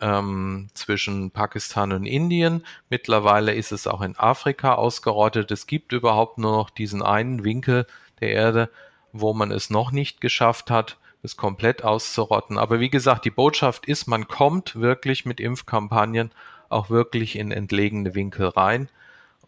ähm, 0.01 0.69
zwischen 0.75 1.31
Pakistan 1.31 1.93
und 1.93 2.07
Indien. 2.07 2.65
Mittlerweile 2.89 3.55
ist 3.55 3.73
es 3.73 3.87
auch 3.87 4.01
in 4.01 4.17
Afrika 4.17 4.75
ausgerottet. 4.75 5.51
Es 5.51 5.67
gibt 5.67 5.93
überhaupt 5.93 6.39
nur 6.39 6.53
noch 6.53 6.71
diesen 6.71 7.03
einen 7.03 7.45
Winkel 7.45 7.87
der 8.21 8.31
Erde, 8.31 8.71
wo 9.13 9.33
man 9.35 9.51
es 9.51 9.71
noch 9.71 9.93
nicht 9.93 10.21
geschafft 10.21 10.71
hat, 10.71 10.99
es 11.23 11.37
komplett 11.37 11.85
auszurotten. 11.85 12.59
Aber 12.59 12.81
wie 12.81 12.91
gesagt, 12.91 13.25
die 13.25 13.31
Botschaft 13.31 13.87
ist, 13.87 14.07
man 14.07 14.29
kommt 14.29 14.77
wirklich 14.77 15.27
mit 15.27 15.41
Impfkampagnen 15.41 16.31
auch 16.69 16.89
wirklich 16.89 17.37
in 17.37 17.51
entlegene 17.51 18.15
Winkel 18.15 18.47
rein. 18.47 18.89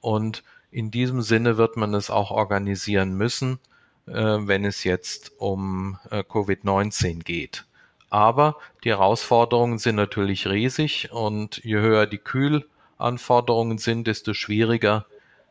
Und 0.01 0.43
in 0.71 0.91
diesem 0.91 1.23
Sinne 1.23 1.57
wird 1.57 1.77
man 1.77 1.95
es 1.95 2.11
auch 2.11 2.31
organisieren 2.31 3.15
müssen, 3.17 3.59
äh, 4.07 4.13
wenn 4.13 4.65
es 4.65 4.85
jetzt 4.85 5.33
um 5.39 5.99
äh, 6.11 6.19
Covid-19 6.21 7.23
geht. 7.23 7.65
Aber 8.13 8.59
die 8.85 8.91
Herausforderungen 8.91 9.79
sind 9.79 9.97
natürlich 9.97 10.47
riesig 10.47 11.11
und 11.13 11.65
je 11.65 11.79
höher 11.79 12.05
die 12.05 12.19
Kühlanforderungen 12.19 13.79
sind, 13.79 14.07
desto 14.07 14.35
schwieriger 14.35 15.07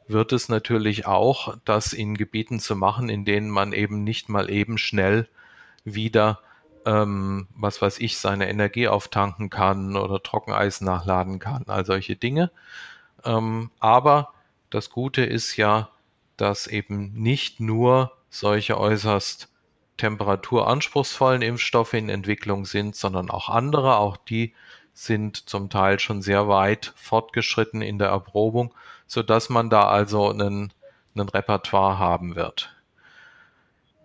wird 0.07 0.31
es 0.31 0.47
natürlich 0.47 1.07
auch, 1.07 1.57
das 1.65 1.91
in 1.91 2.15
Gebieten 2.15 2.59
zu 2.59 2.75
machen, 2.75 3.09
in 3.09 3.25
denen 3.25 3.49
man 3.49 3.73
eben 3.73 4.03
nicht 4.03 4.29
mal 4.29 4.51
eben 4.51 4.77
schnell 4.77 5.27
wieder, 5.85 6.39
ähm, 6.85 7.47
was 7.55 7.81
weiß 7.81 7.97
ich, 7.97 8.19
seine 8.19 8.47
Energie 8.47 8.87
auftanken 8.87 9.49
kann 9.49 9.97
oder 9.97 10.21
Trockeneis 10.21 10.81
nachladen 10.81 11.39
kann, 11.39 11.63
all 11.65 11.83
solche 11.83 12.15
Dinge. 12.15 12.51
Ähm, 13.25 13.71
aber 13.79 14.35
das 14.69 14.91
Gute 14.91 15.23
ist 15.23 15.57
ja, 15.57 15.89
dass 16.37 16.67
eben 16.67 17.11
nicht 17.13 17.59
nur 17.59 18.11
solche 18.29 18.77
äußerst 18.77 19.50
temperaturanspruchsvollen 19.97 21.41
Impfstoffe 21.41 21.93
in 21.93 22.09
Entwicklung 22.09 22.65
sind, 22.65 22.95
sondern 22.95 23.29
auch 23.29 23.49
andere. 23.49 23.97
Auch 23.97 24.17
die 24.17 24.53
sind 24.93 25.49
zum 25.49 25.69
Teil 25.69 25.99
schon 25.99 26.21
sehr 26.21 26.47
weit 26.47 26.93
fortgeschritten 26.95 27.81
in 27.81 27.97
der 27.97 28.09
Erprobung, 28.09 28.73
so 29.07 29.23
dass 29.23 29.49
man 29.49 29.69
da 29.69 29.87
also 29.87 30.29
einen, 30.29 30.73
einen 31.15 31.29
Repertoire 31.29 31.99
haben 31.99 32.35
wird. 32.35 32.75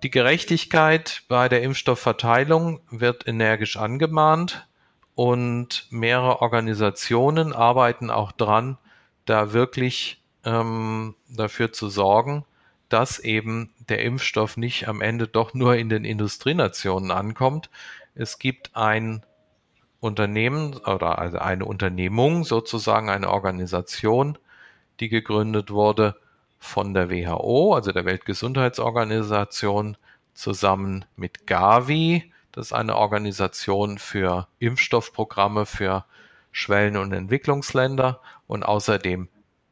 Die 0.02 0.10
Gerechtigkeit 0.10 1.22
bei 1.28 1.48
der 1.48 1.62
Impfstoffverteilung 1.62 2.80
wird 2.90 3.26
energisch 3.26 3.76
angemahnt 3.76 4.66
und 5.14 5.86
mehrere 5.90 6.42
Organisationen 6.42 7.52
arbeiten 7.52 8.10
auch 8.10 8.32
dran, 8.32 8.76
da 9.24 9.52
wirklich 9.52 10.22
ähm, 10.44 11.14
dafür 11.28 11.72
zu 11.72 11.88
sorgen, 11.88 12.44
dass 12.88 13.18
eben 13.18 13.72
der 13.88 14.02
Impfstoff 14.02 14.56
nicht 14.56 14.88
am 14.88 15.00
Ende 15.00 15.26
doch 15.28 15.54
nur 15.54 15.76
in 15.76 15.88
den 15.88 16.04
Industrienationen 16.04 17.10
ankommt. 17.10 17.70
Es 18.14 18.38
gibt 18.38 18.76
ein 18.76 19.24
Unternehmen 20.00 20.74
oder 20.74 21.18
also 21.18 21.38
eine 21.38 21.64
Unternehmung, 21.64 22.44
sozusagen 22.44 23.10
eine 23.10 23.30
Organisation, 23.30 24.38
die 25.00 25.08
gegründet 25.08 25.70
wurde 25.70 26.16
von 26.58 26.94
der 26.94 27.10
WHO, 27.10 27.74
also 27.74 27.92
der 27.92 28.04
Weltgesundheitsorganisation, 28.04 29.96
zusammen 30.34 31.04
mit 31.16 31.46
Gavi, 31.46 32.30
das 32.56 32.68
ist 32.68 32.72
eine 32.72 32.96
Organisation 32.96 33.98
für 33.98 34.48
Impfstoffprogramme 34.60 35.66
für 35.66 36.06
Schwellen- 36.52 36.96
und 36.96 37.12
Entwicklungsländer 37.12 38.22
und 38.46 38.62
außerdem 38.62 39.28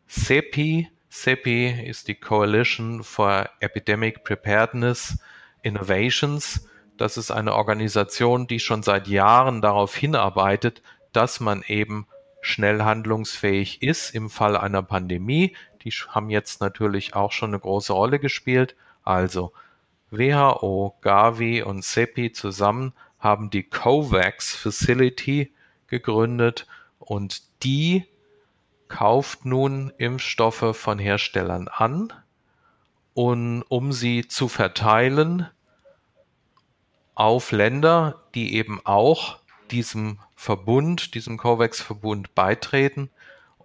CEPI. 0.06 0.90
CEPI 1.14 1.86
ist 1.86 2.08
die 2.08 2.16
Coalition 2.16 3.04
for 3.04 3.48
Epidemic 3.60 4.24
Preparedness 4.24 5.16
Innovations. 5.62 6.68
Das 6.96 7.16
ist 7.16 7.30
eine 7.30 7.54
Organisation, 7.54 8.48
die 8.48 8.58
schon 8.58 8.82
seit 8.82 9.06
Jahren 9.06 9.62
darauf 9.62 9.94
hinarbeitet, 9.94 10.82
dass 11.12 11.38
man 11.38 11.62
eben 11.68 12.08
schnell 12.40 12.82
handlungsfähig 12.82 13.80
ist 13.80 14.10
im 14.10 14.28
Fall 14.28 14.56
einer 14.56 14.82
Pandemie. 14.82 15.56
Die 15.84 15.90
haben 15.90 16.30
jetzt 16.30 16.60
natürlich 16.60 17.14
auch 17.14 17.30
schon 17.30 17.50
eine 17.50 17.60
große 17.60 17.92
Rolle 17.92 18.18
gespielt. 18.18 18.74
Also 19.04 19.52
WHO, 20.10 20.96
Gavi 21.00 21.62
und 21.62 21.84
CEPI 21.84 22.32
zusammen 22.32 22.92
haben 23.20 23.50
die 23.50 23.62
COVAX 23.62 24.56
Facility 24.56 25.54
gegründet 25.86 26.66
und 26.98 27.42
die 27.62 28.04
kauft 28.88 29.44
nun 29.44 29.92
Impfstoffe 29.98 30.76
von 30.76 30.98
Herstellern 30.98 31.68
an, 31.68 32.12
und, 33.14 33.62
um 33.68 33.92
sie 33.92 34.26
zu 34.26 34.48
verteilen 34.48 35.48
auf 37.14 37.52
Länder, 37.52 38.22
die 38.34 38.54
eben 38.54 38.80
auch 38.84 39.38
diesem 39.70 40.18
Verbund, 40.34 41.14
diesem 41.14 41.38
COVAX-Verbund 41.38 42.34
beitreten. 42.34 43.10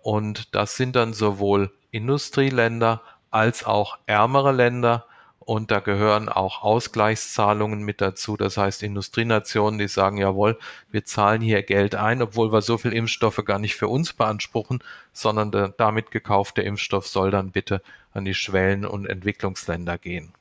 Und 0.02 0.56
das 0.56 0.78
sind 0.78 0.96
dann 0.96 1.14
sowohl 1.14 1.74
Industrieländer 1.92 3.02
als 3.32 3.66
auch 3.66 3.98
ärmere 4.06 4.52
Länder. 4.52 5.06
Und 5.50 5.72
da 5.72 5.80
gehören 5.80 6.30
auch 6.30 6.62
Ausgleichszahlungen 6.62 7.82
mit 7.82 8.02
dazu. 8.02 8.38
Das 8.38 8.56
heißt, 8.56 8.84
Industrienationen, 8.84 9.80
die 9.80 9.88
sagen, 9.88 10.18
jawohl, 10.18 10.60
wir 10.92 11.06
zahlen 11.06 11.42
hier 11.42 11.64
Geld 11.64 11.96
ein, 11.96 12.22
obwohl 12.22 12.54
wir 12.54 12.62
so 12.62 12.78
viel 12.78 12.94
Impfstoffe 12.94 13.44
gar 13.44 13.58
nicht 13.58 13.76
für 13.76 13.88
uns 13.88 14.14
beanspruchen, 14.14 14.84
sondern 15.12 15.50
der 15.52 15.70
damit 15.70 16.12
gekaufte 16.12 16.62
Impfstoff 16.62 17.08
soll 17.08 17.32
dann 17.32 17.50
bitte 17.50 17.82
an 18.14 18.26
die 18.26 18.36
Schwellen- 18.36 18.86
und 18.86 19.08
Entwicklungsländer 19.08 19.98
gehen. 19.98 20.34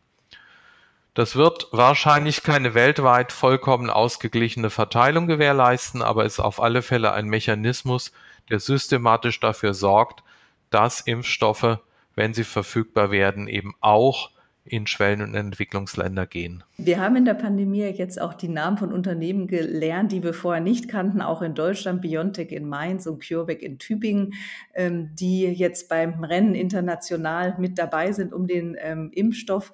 Das 1.14 1.36
wird 1.36 1.68
wahrscheinlich 1.72 2.42
keine 2.42 2.74
weltweit 2.74 3.32
vollkommen 3.32 3.88
ausgeglichene 3.88 4.68
Verteilung 4.68 5.26
gewährleisten, 5.26 6.02
aber 6.02 6.26
ist 6.26 6.38
auf 6.38 6.60
alle 6.60 6.82
Fälle 6.82 7.14
ein 7.14 7.28
Mechanismus, 7.28 8.12
der 8.50 8.60
systematisch 8.60 9.40
dafür 9.40 9.72
sorgt, 9.72 10.22
dass 10.68 11.00
Impfstoffe, 11.00 11.78
wenn 12.14 12.34
sie 12.34 12.44
verfügbar 12.44 13.10
werden, 13.10 13.48
eben 13.48 13.74
auch 13.80 14.32
in 14.68 14.86
Schwellen- 14.86 15.22
und 15.22 15.34
Entwicklungsländer 15.34 16.26
gehen. 16.26 16.64
Wir 16.76 17.00
haben 17.00 17.16
in 17.16 17.24
der 17.24 17.34
Pandemie 17.34 17.82
jetzt 17.82 18.20
auch 18.20 18.34
die 18.34 18.48
Namen 18.48 18.78
von 18.78 18.92
Unternehmen 18.92 19.46
gelernt, 19.46 20.12
die 20.12 20.22
wir 20.22 20.34
vorher 20.34 20.62
nicht 20.62 20.88
kannten, 20.88 21.20
auch 21.20 21.42
in 21.42 21.54
Deutschland, 21.54 22.02
Biontech 22.02 22.52
in 22.52 22.68
Mainz 22.68 23.06
und 23.06 23.26
CureVac 23.26 23.62
in 23.62 23.78
Tübingen, 23.78 24.34
ähm, 24.74 25.10
die 25.14 25.44
jetzt 25.44 25.88
beim 25.88 26.22
Rennen 26.24 26.54
international 26.54 27.56
mit 27.58 27.78
dabei 27.78 28.12
sind 28.12 28.32
um 28.32 28.46
den 28.46 28.76
ähm, 28.78 29.10
Impfstoff 29.12 29.72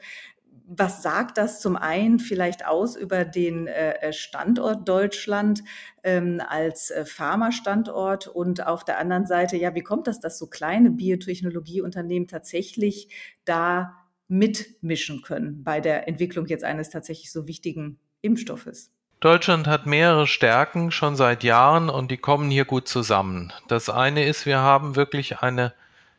was 0.67 1.03
sagt 1.03 1.37
das 1.37 1.61
zum 1.61 1.77
einen 1.77 2.19
vielleicht 2.19 2.67
aus 2.67 2.97
über 2.97 3.25
den 3.25 3.67
äh, 3.67 4.13
Standort 4.13 4.89
Deutschland 4.89 5.63
ähm, 6.03 6.41
als 6.47 6.91
äh, 6.91 7.05
Pharma-Standort 7.05 8.29
und 8.29 8.67
auf 8.67 8.85
der 8.85 8.99
anderen 8.99 9.27
Seite, 9.27 9.57
ja, 9.57 9.75
wie 9.75 9.83
kommt 9.83 10.07
das, 10.07 10.21
dass 10.21 10.39
so 10.39 10.47
kleine 10.47 10.91
Biotechnologieunternehmen 10.91 12.29
tatsächlich 12.29 13.09
da 13.45 14.04
mitmischen 14.29 15.23
können 15.23 15.63
bei 15.65 15.81
der 15.81 16.09
Entwicklung 16.09 16.47
jetzt 16.47 16.65
eines 16.65 16.91
tatsächlich 16.91 17.31
so 17.31 17.47
wichtigen 17.47 17.99
Impfstoffes? 18.23 18.93
Deutschland 19.21 19.67
hat 19.67 19.87
mehrere 19.87 20.27
Stärken 20.27 20.91
schon 20.91 21.17
seit 21.17 21.45
Jahren 21.45 21.89
und 21.89 22.11
die 22.11 22.19
kommen 22.19 22.51
hier 22.51 22.65
gut 22.65 22.89
zusammen. 22.89 23.53
Das 23.69 23.89
eine 23.89 24.25
ist, 24.27 24.45
wir 24.45 24.59
haben 24.59 24.97
wirklich 24.97 25.39
eine 25.39 25.73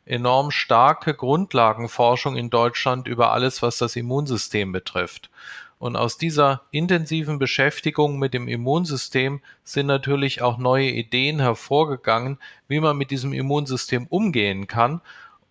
enorm 0.06 0.52
starke 0.52 1.14
Grundlagenforschung 1.14 2.36
in 2.36 2.50
Deutschland 2.50 3.08
über 3.08 3.32
alles, 3.32 3.62
was 3.62 3.78
das 3.78 3.96
Immunsystem 3.96 4.72
betrifft. 4.72 5.30
Und 5.78 5.96
aus 5.96 6.18
dieser 6.18 6.62
intensiven 6.72 7.38
Beschäftigung 7.38 8.18
mit 8.18 8.34
dem 8.34 8.48
Immunsystem 8.48 9.42
sind 9.64 9.88
natürlich 9.88 10.42
auch 10.42 10.58
neue 10.58 10.90
Ideen 10.90 11.40
hervorgegangen, 11.40 12.40
wie 12.68 12.80
man 12.80 12.98
mit 12.98 13.12
diesem 13.12 13.34
Immunsystem 13.34 14.08
umgehen 14.08 14.68
kann 14.68 15.02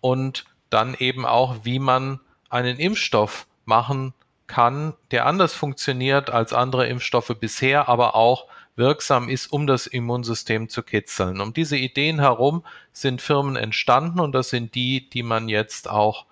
und 0.01 0.45
dann 0.69 0.95
eben 0.95 1.25
auch, 1.25 1.63
wie 1.63 1.79
man 1.79 2.19
einen 2.55 2.79
Impfstoff 2.79 3.47
machen 3.65 4.13
kann, 4.47 4.93
der 5.11 5.25
anders 5.25 5.53
funktioniert 5.53 6.29
als 6.29 6.53
andere 6.53 6.87
Impfstoffe 6.87 7.35
bisher, 7.39 7.89
aber 7.89 8.15
auch 8.15 8.47
wirksam 8.75 9.29
ist, 9.29 9.47
um 9.51 9.67
das 9.67 9.87
Immunsystem 9.87 10.69
zu 10.69 10.83
kitzeln. 10.83 11.41
Um 11.41 11.53
diese 11.53 11.77
Ideen 11.77 12.19
herum 12.19 12.63
sind 12.91 13.21
Firmen 13.21 13.55
entstanden 13.55 14.19
und 14.19 14.33
das 14.33 14.49
sind 14.49 14.75
die, 14.75 15.09
die 15.09 15.23
man 15.23 15.49
jetzt 15.49 15.89
auch 15.89 16.25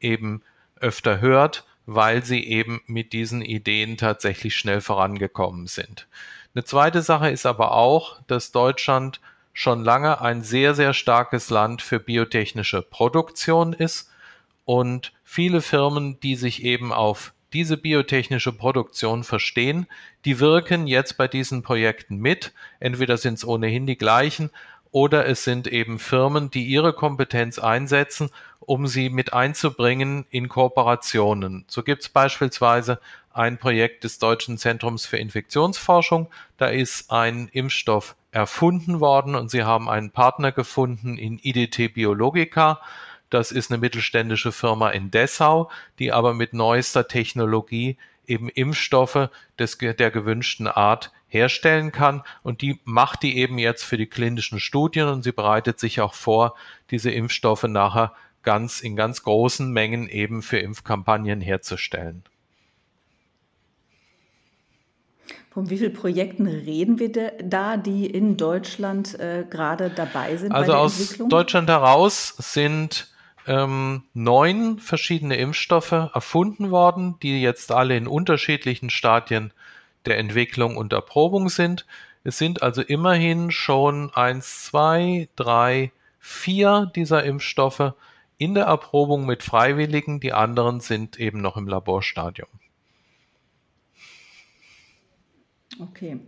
eben 0.00 0.42
öfter 0.80 1.20
hört, 1.20 1.64
weil 1.86 2.24
sie 2.24 2.44
eben 2.44 2.80
mit 2.86 3.12
diesen 3.12 3.42
Ideen 3.42 3.96
tatsächlich 3.96 4.56
schnell 4.56 4.80
vorangekommen 4.80 5.66
sind. 5.66 6.06
Eine 6.54 6.64
zweite 6.64 7.02
Sache 7.02 7.30
ist 7.30 7.46
aber 7.46 7.72
auch, 7.72 8.20
dass 8.26 8.52
Deutschland 8.52 9.20
schon 9.52 9.82
lange 9.82 10.20
ein 10.20 10.42
sehr, 10.42 10.74
sehr 10.74 10.94
starkes 10.94 11.50
Land 11.50 11.82
für 11.82 12.00
biotechnische 12.00 12.82
Produktion 12.82 13.72
ist 13.72 14.10
und 14.64 15.12
viele 15.22 15.60
Firmen, 15.60 16.18
die 16.20 16.36
sich 16.36 16.64
eben 16.64 16.92
auf 16.92 17.32
diese 17.52 17.76
biotechnische 17.76 18.52
Produktion 18.52 19.22
verstehen, 19.22 19.86
die 20.24 20.40
wirken 20.40 20.86
jetzt 20.86 21.16
bei 21.16 21.28
diesen 21.28 21.62
Projekten 21.62 22.16
mit. 22.16 22.52
Entweder 22.80 23.16
sind 23.16 23.34
es 23.34 23.46
ohnehin 23.46 23.86
die 23.86 23.96
gleichen 23.96 24.50
oder 24.90 25.26
es 25.26 25.44
sind 25.44 25.66
eben 25.66 25.98
Firmen, 25.98 26.50
die 26.50 26.64
ihre 26.64 26.92
Kompetenz 26.92 27.58
einsetzen, 27.58 28.30
um 28.60 28.86
sie 28.86 29.10
mit 29.10 29.32
einzubringen 29.32 30.26
in 30.30 30.48
Kooperationen. 30.48 31.64
So 31.68 31.82
gibt 31.82 32.02
es 32.02 32.08
beispielsweise 32.08 33.00
ein 33.32 33.58
Projekt 33.58 34.04
des 34.04 34.18
Deutschen 34.18 34.58
Zentrums 34.58 35.06
für 35.06 35.16
Infektionsforschung. 35.16 36.30
Da 36.56 36.66
ist 36.66 37.10
ein 37.10 37.48
Impfstoff 37.52 38.16
erfunden 38.30 39.00
worden 39.00 39.34
und 39.34 39.50
sie 39.50 39.64
haben 39.64 39.88
einen 39.88 40.10
Partner 40.10 40.52
gefunden 40.52 41.18
in 41.18 41.38
IDT 41.42 41.94
Biologica. 41.94 42.80
Das 43.34 43.50
ist 43.50 43.72
eine 43.72 43.78
mittelständische 43.78 44.52
Firma 44.52 44.90
in 44.90 45.10
Dessau, 45.10 45.68
die 45.98 46.12
aber 46.12 46.34
mit 46.34 46.52
neuester 46.52 47.08
Technologie 47.08 47.96
eben 48.28 48.48
Impfstoffe 48.48 49.28
des, 49.58 49.76
der 49.76 50.12
gewünschten 50.12 50.68
Art 50.68 51.10
herstellen 51.26 51.90
kann. 51.90 52.22
Und 52.44 52.62
die 52.62 52.78
macht 52.84 53.24
die 53.24 53.36
eben 53.38 53.58
jetzt 53.58 53.82
für 53.82 53.96
die 53.96 54.06
klinischen 54.06 54.60
Studien 54.60 55.08
und 55.08 55.24
sie 55.24 55.32
bereitet 55.32 55.80
sich 55.80 56.00
auch 56.00 56.14
vor, 56.14 56.54
diese 56.92 57.10
Impfstoffe 57.10 57.64
nachher 57.64 58.12
ganz 58.44 58.80
in 58.80 58.94
ganz 58.94 59.24
großen 59.24 59.68
Mengen 59.68 60.08
eben 60.08 60.40
für 60.40 60.58
Impfkampagnen 60.58 61.40
herzustellen. 61.40 62.22
Von 65.50 65.70
wie 65.70 65.78
vielen 65.78 65.92
Projekten 65.92 66.46
reden 66.46 67.00
wir 67.00 67.10
da, 67.10 67.78
die 67.78 68.06
in 68.06 68.36
Deutschland 68.36 69.18
äh, 69.18 69.44
gerade 69.50 69.90
dabei 69.90 70.36
sind? 70.36 70.52
Also 70.52 70.74
aus 70.74 71.18
Deutschland 71.28 71.68
heraus 71.68 72.36
sind 72.38 73.12
ähm, 73.46 74.04
neun 74.14 74.78
verschiedene 74.78 75.36
Impfstoffe 75.36 75.92
erfunden 75.92 76.70
worden, 76.70 77.16
die 77.22 77.42
jetzt 77.42 77.72
alle 77.72 77.96
in 77.96 78.06
unterschiedlichen 78.06 78.90
Stadien 78.90 79.52
der 80.06 80.18
Entwicklung 80.18 80.76
und 80.76 80.92
Erprobung 80.92 81.48
sind. 81.48 81.86
Es 82.24 82.38
sind 82.38 82.62
also 82.62 82.82
immerhin 82.82 83.50
schon 83.50 84.10
eins, 84.14 84.64
zwei, 84.64 85.28
drei, 85.36 85.92
vier 86.18 86.90
dieser 86.94 87.24
Impfstoffe 87.24 87.92
in 88.38 88.54
der 88.54 88.64
Erprobung 88.64 89.26
mit 89.26 89.42
Freiwilligen. 89.42 90.20
Die 90.20 90.32
anderen 90.32 90.80
sind 90.80 91.20
eben 91.20 91.40
noch 91.40 91.56
im 91.56 91.68
Laborstadium. 91.68 92.48
Okay. 95.80 96.20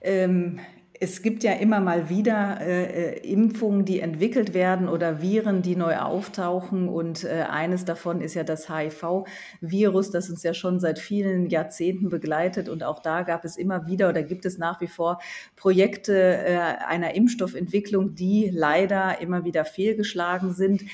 Ähm, 0.00 0.60
es 1.02 1.20
gibt 1.20 1.42
ja 1.42 1.54
immer 1.54 1.80
mal 1.80 2.08
wieder 2.08 2.60
äh, 2.60 3.16
äh, 3.16 3.28
Impfungen, 3.28 3.84
die 3.84 3.98
entwickelt 3.98 4.54
werden 4.54 4.88
oder 4.88 5.20
Viren, 5.20 5.60
die 5.60 5.74
neu 5.74 5.96
auftauchen. 5.96 6.88
Und 6.88 7.24
äh, 7.24 7.44
eines 7.50 7.84
davon 7.84 8.20
ist 8.20 8.34
ja 8.34 8.44
das 8.44 8.68
HIV-Virus, 8.68 10.12
das 10.12 10.30
uns 10.30 10.44
ja 10.44 10.54
schon 10.54 10.78
seit 10.78 11.00
vielen 11.00 11.50
Jahrzehnten 11.50 12.08
begleitet. 12.08 12.68
Und 12.68 12.84
auch 12.84 13.00
da 13.00 13.22
gab 13.22 13.44
es 13.44 13.56
immer 13.56 13.88
wieder 13.88 14.10
oder 14.10 14.22
gibt 14.22 14.46
es 14.46 14.58
nach 14.58 14.80
wie 14.80 14.86
vor 14.86 15.20
Projekte 15.56 16.14
äh, 16.14 16.56
einer 16.86 17.16
Impfstoffentwicklung, 17.16 18.14
die 18.14 18.48
leider 18.54 19.20
immer 19.20 19.44
wieder 19.44 19.64
fehlgeschlagen 19.64 20.54
sind. 20.54 20.84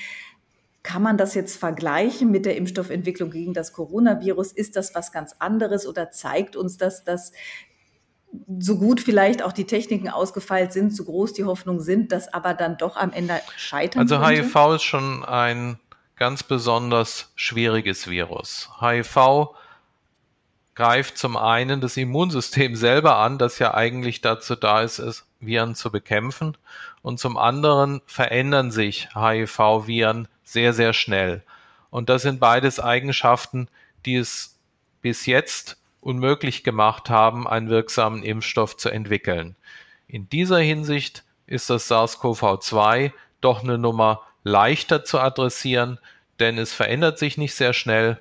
Kann 0.81 1.03
man 1.03 1.17
das 1.17 1.35
jetzt 1.35 1.55
vergleichen 1.55 2.31
mit 2.31 2.47
der 2.47 2.57
Impfstoffentwicklung 2.57 3.29
gegen 3.29 3.53
das 3.53 3.73
Coronavirus? 3.73 4.53
Ist 4.53 4.75
das 4.75 4.95
was 4.95 5.11
ganz 5.11 5.35
anderes 5.37 5.85
oder 5.85 6.09
zeigt 6.09 6.55
uns 6.55 6.77
das, 6.77 7.03
dass 7.03 7.31
so 8.59 8.77
gut 8.77 9.01
vielleicht 9.01 9.41
auch 9.43 9.51
die 9.51 9.65
Techniken 9.65 10.09
ausgefeilt 10.09 10.73
sind, 10.73 10.95
so 10.95 11.05
groß 11.05 11.33
die 11.33 11.45
Hoffnungen 11.45 11.81
sind, 11.81 12.11
dass 12.11 12.31
aber 12.33 12.53
dann 12.53 12.77
doch 12.77 12.95
am 12.95 13.11
Ende 13.11 13.41
scheitern 13.57 14.01
Also 14.01 14.19
könnte? 14.19 14.43
HIV 14.43 14.75
ist 14.75 14.83
schon 14.83 15.25
ein 15.25 15.79
ganz 16.15 16.43
besonders 16.43 17.31
schwieriges 17.35 18.09
Virus. 18.09 18.69
HIV 18.79 19.49
greift 20.75 21.17
zum 21.17 21.37
einen 21.37 21.81
das 21.81 21.97
Immunsystem 21.97 22.75
selber 22.75 23.17
an, 23.17 23.37
das 23.37 23.59
ja 23.59 23.73
eigentlich 23.73 24.21
dazu 24.21 24.55
da 24.55 24.81
ist, 24.81 24.99
es 24.99 25.25
Viren 25.39 25.75
zu 25.75 25.91
bekämpfen. 25.91 26.57
Und 27.01 27.19
zum 27.19 27.37
anderen 27.37 28.01
verändern 28.05 28.71
sich 28.71 29.09
HIV-Viren 29.15 30.27
sehr, 30.43 30.73
sehr 30.73 30.93
schnell. 30.93 31.43
Und 31.89 32.09
das 32.09 32.21
sind 32.21 32.39
beides 32.39 32.79
Eigenschaften, 32.79 33.67
die 34.05 34.15
es 34.15 34.57
bis 35.01 35.25
jetzt 35.25 35.78
unmöglich 36.01 36.63
gemacht 36.63 37.09
haben, 37.09 37.47
einen 37.47 37.69
wirksamen 37.69 38.23
Impfstoff 38.23 38.77
zu 38.77 38.89
entwickeln. 38.89 39.55
In 40.07 40.29
dieser 40.29 40.59
Hinsicht 40.59 41.23
ist 41.45 41.69
das 41.69 41.89
SARS-CoV-2 41.89 43.11
doch 43.41 43.63
eine 43.63 43.77
Nummer 43.77 44.21
leichter 44.43 45.03
zu 45.03 45.19
adressieren, 45.19 45.99
denn 46.39 46.57
es 46.57 46.73
verändert 46.73 47.19
sich 47.19 47.37
nicht 47.37 47.53
sehr 47.53 47.73
schnell 47.73 48.19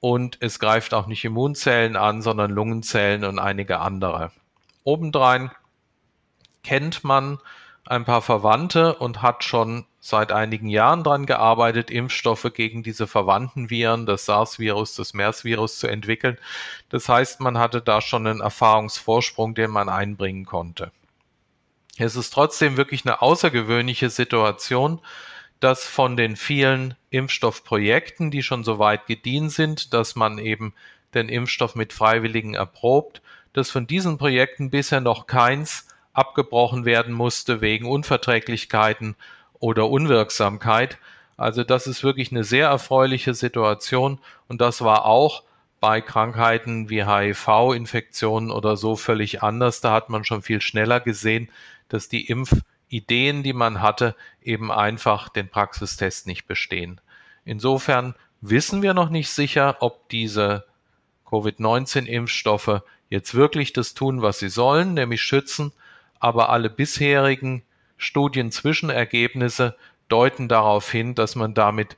und 0.00 0.38
es 0.40 0.58
greift 0.58 0.94
auch 0.94 1.06
nicht 1.06 1.24
Immunzellen 1.24 1.96
an, 1.96 2.22
sondern 2.22 2.50
Lungenzellen 2.50 3.24
und 3.24 3.38
einige 3.38 3.80
andere. 3.80 4.32
Obendrein 4.82 5.50
kennt 6.62 7.04
man 7.04 7.38
ein 7.90 8.04
paar 8.04 8.22
Verwandte 8.22 8.94
und 8.94 9.20
hat 9.20 9.42
schon 9.42 9.84
seit 9.98 10.30
einigen 10.30 10.68
Jahren 10.68 11.02
daran 11.02 11.26
gearbeitet, 11.26 11.90
Impfstoffe 11.90 12.46
gegen 12.54 12.84
diese 12.84 13.08
verwandten 13.08 13.68
Viren, 13.68 14.06
das 14.06 14.26
SARS-Virus, 14.26 14.94
das 14.94 15.12
MERS-Virus 15.12 15.78
zu 15.78 15.88
entwickeln. 15.88 16.38
Das 16.88 17.08
heißt, 17.08 17.40
man 17.40 17.58
hatte 17.58 17.82
da 17.82 18.00
schon 18.00 18.26
einen 18.28 18.40
Erfahrungsvorsprung, 18.40 19.56
den 19.56 19.70
man 19.70 19.88
einbringen 19.88 20.46
konnte. 20.46 20.92
Es 21.98 22.14
ist 22.14 22.30
trotzdem 22.30 22.76
wirklich 22.76 23.04
eine 23.04 23.22
außergewöhnliche 23.22 24.08
Situation, 24.08 25.00
dass 25.58 25.84
von 25.84 26.16
den 26.16 26.36
vielen 26.36 26.94
Impfstoffprojekten, 27.10 28.30
die 28.30 28.44
schon 28.44 28.62
so 28.62 28.78
weit 28.78 29.06
gedient 29.06 29.50
sind, 29.50 29.92
dass 29.92 30.14
man 30.14 30.38
eben 30.38 30.74
den 31.12 31.28
Impfstoff 31.28 31.74
mit 31.74 31.92
Freiwilligen 31.92 32.54
erprobt, 32.54 33.20
dass 33.52 33.68
von 33.68 33.88
diesen 33.88 34.16
Projekten 34.16 34.70
bisher 34.70 35.00
noch 35.00 35.26
keins 35.26 35.88
abgebrochen 36.20 36.84
werden 36.84 37.14
musste 37.14 37.60
wegen 37.60 37.86
Unverträglichkeiten 37.86 39.16
oder 39.58 39.88
Unwirksamkeit. 39.88 40.98
Also 41.36 41.64
das 41.64 41.86
ist 41.86 42.04
wirklich 42.04 42.30
eine 42.30 42.44
sehr 42.44 42.68
erfreuliche 42.68 43.32
Situation 43.32 44.18
und 44.46 44.60
das 44.60 44.82
war 44.82 45.06
auch 45.06 45.42
bei 45.80 46.02
Krankheiten 46.02 46.90
wie 46.90 47.04
HIV-Infektionen 47.06 48.50
oder 48.50 48.76
so 48.76 48.96
völlig 48.96 49.42
anders. 49.42 49.80
Da 49.80 49.92
hat 49.92 50.10
man 50.10 50.24
schon 50.24 50.42
viel 50.42 50.60
schneller 50.60 51.00
gesehen, 51.00 51.48
dass 51.88 52.08
die 52.08 52.26
Impf 52.26 52.52
Ideen, 52.90 53.42
die 53.42 53.52
man 53.52 53.80
hatte, 53.80 54.16
eben 54.42 54.70
einfach 54.70 55.28
den 55.28 55.48
Praxistest 55.48 56.26
nicht 56.26 56.46
bestehen. 56.46 57.00
Insofern 57.44 58.14
wissen 58.40 58.82
wir 58.82 58.94
noch 58.94 59.10
nicht 59.10 59.30
sicher, 59.30 59.76
ob 59.80 60.08
diese 60.08 60.66
Covid-19-Impfstoffe 61.26 62.82
jetzt 63.08 63.34
wirklich 63.34 63.72
das 63.72 63.94
tun, 63.94 64.22
was 64.22 64.40
sie 64.40 64.48
sollen, 64.48 64.94
nämlich 64.94 65.22
schützen, 65.22 65.72
aber 66.20 66.50
alle 66.50 66.70
bisherigen 66.70 67.62
Studienzwischenergebnisse 67.96 69.76
deuten 70.08 70.48
darauf 70.48 70.90
hin, 70.90 71.14
dass 71.14 71.34
man 71.34 71.54
damit 71.54 71.96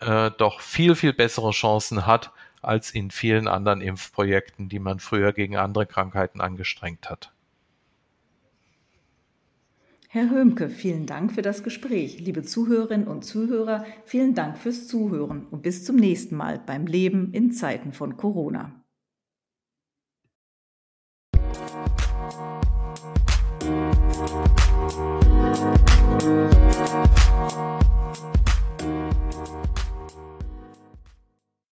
äh, 0.00 0.30
doch 0.38 0.60
viel, 0.60 0.94
viel 0.94 1.12
bessere 1.12 1.50
Chancen 1.50 2.06
hat 2.06 2.32
als 2.62 2.90
in 2.90 3.10
vielen 3.10 3.48
anderen 3.48 3.80
Impfprojekten, 3.80 4.68
die 4.68 4.78
man 4.78 4.98
früher 4.98 5.32
gegen 5.32 5.56
andere 5.56 5.86
Krankheiten 5.86 6.40
angestrengt 6.40 7.10
hat. 7.10 7.32
Herr 10.08 10.30
Höhmke, 10.30 10.68
vielen 10.68 11.06
Dank 11.06 11.32
für 11.32 11.42
das 11.42 11.64
Gespräch. 11.64 12.20
Liebe 12.20 12.42
Zuhörerinnen 12.42 13.08
und 13.08 13.24
Zuhörer, 13.24 13.84
vielen 14.04 14.34
Dank 14.34 14.58
fürs 14.58 14.86
Zuhören 14.86 15.46
und 15.50 15.62
bis 15.62 15.84
zum 15.84 15.96
nächsten 15.96 16.36
Mal 16.36 16.60
beim 16.64 16.86
Leben 16.86 17.32
in 17.32 17.50
Zeiten 17.50 17.92
von 17.92 18.16
Corona. 18.16 18.83